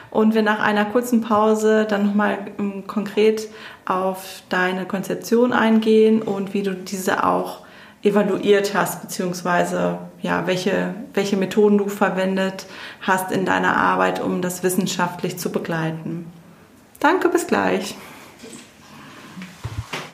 [0.09, 3.49] Und wir nach einer kurzen Pause dann nochmal ähm, konkret
[3.85, 7.63] auf deine Konzeption eingehen und wie du diese auch
[8.03, 12.65] evaluiert hast, beziehungsweise ja, welche, welche Methoden du verwendet
[13.01, 16.25] hast in deiner Arbeit, um das wissenschaftlich zu begleiten.
[16.99, 17.95] Danke, bis gleich.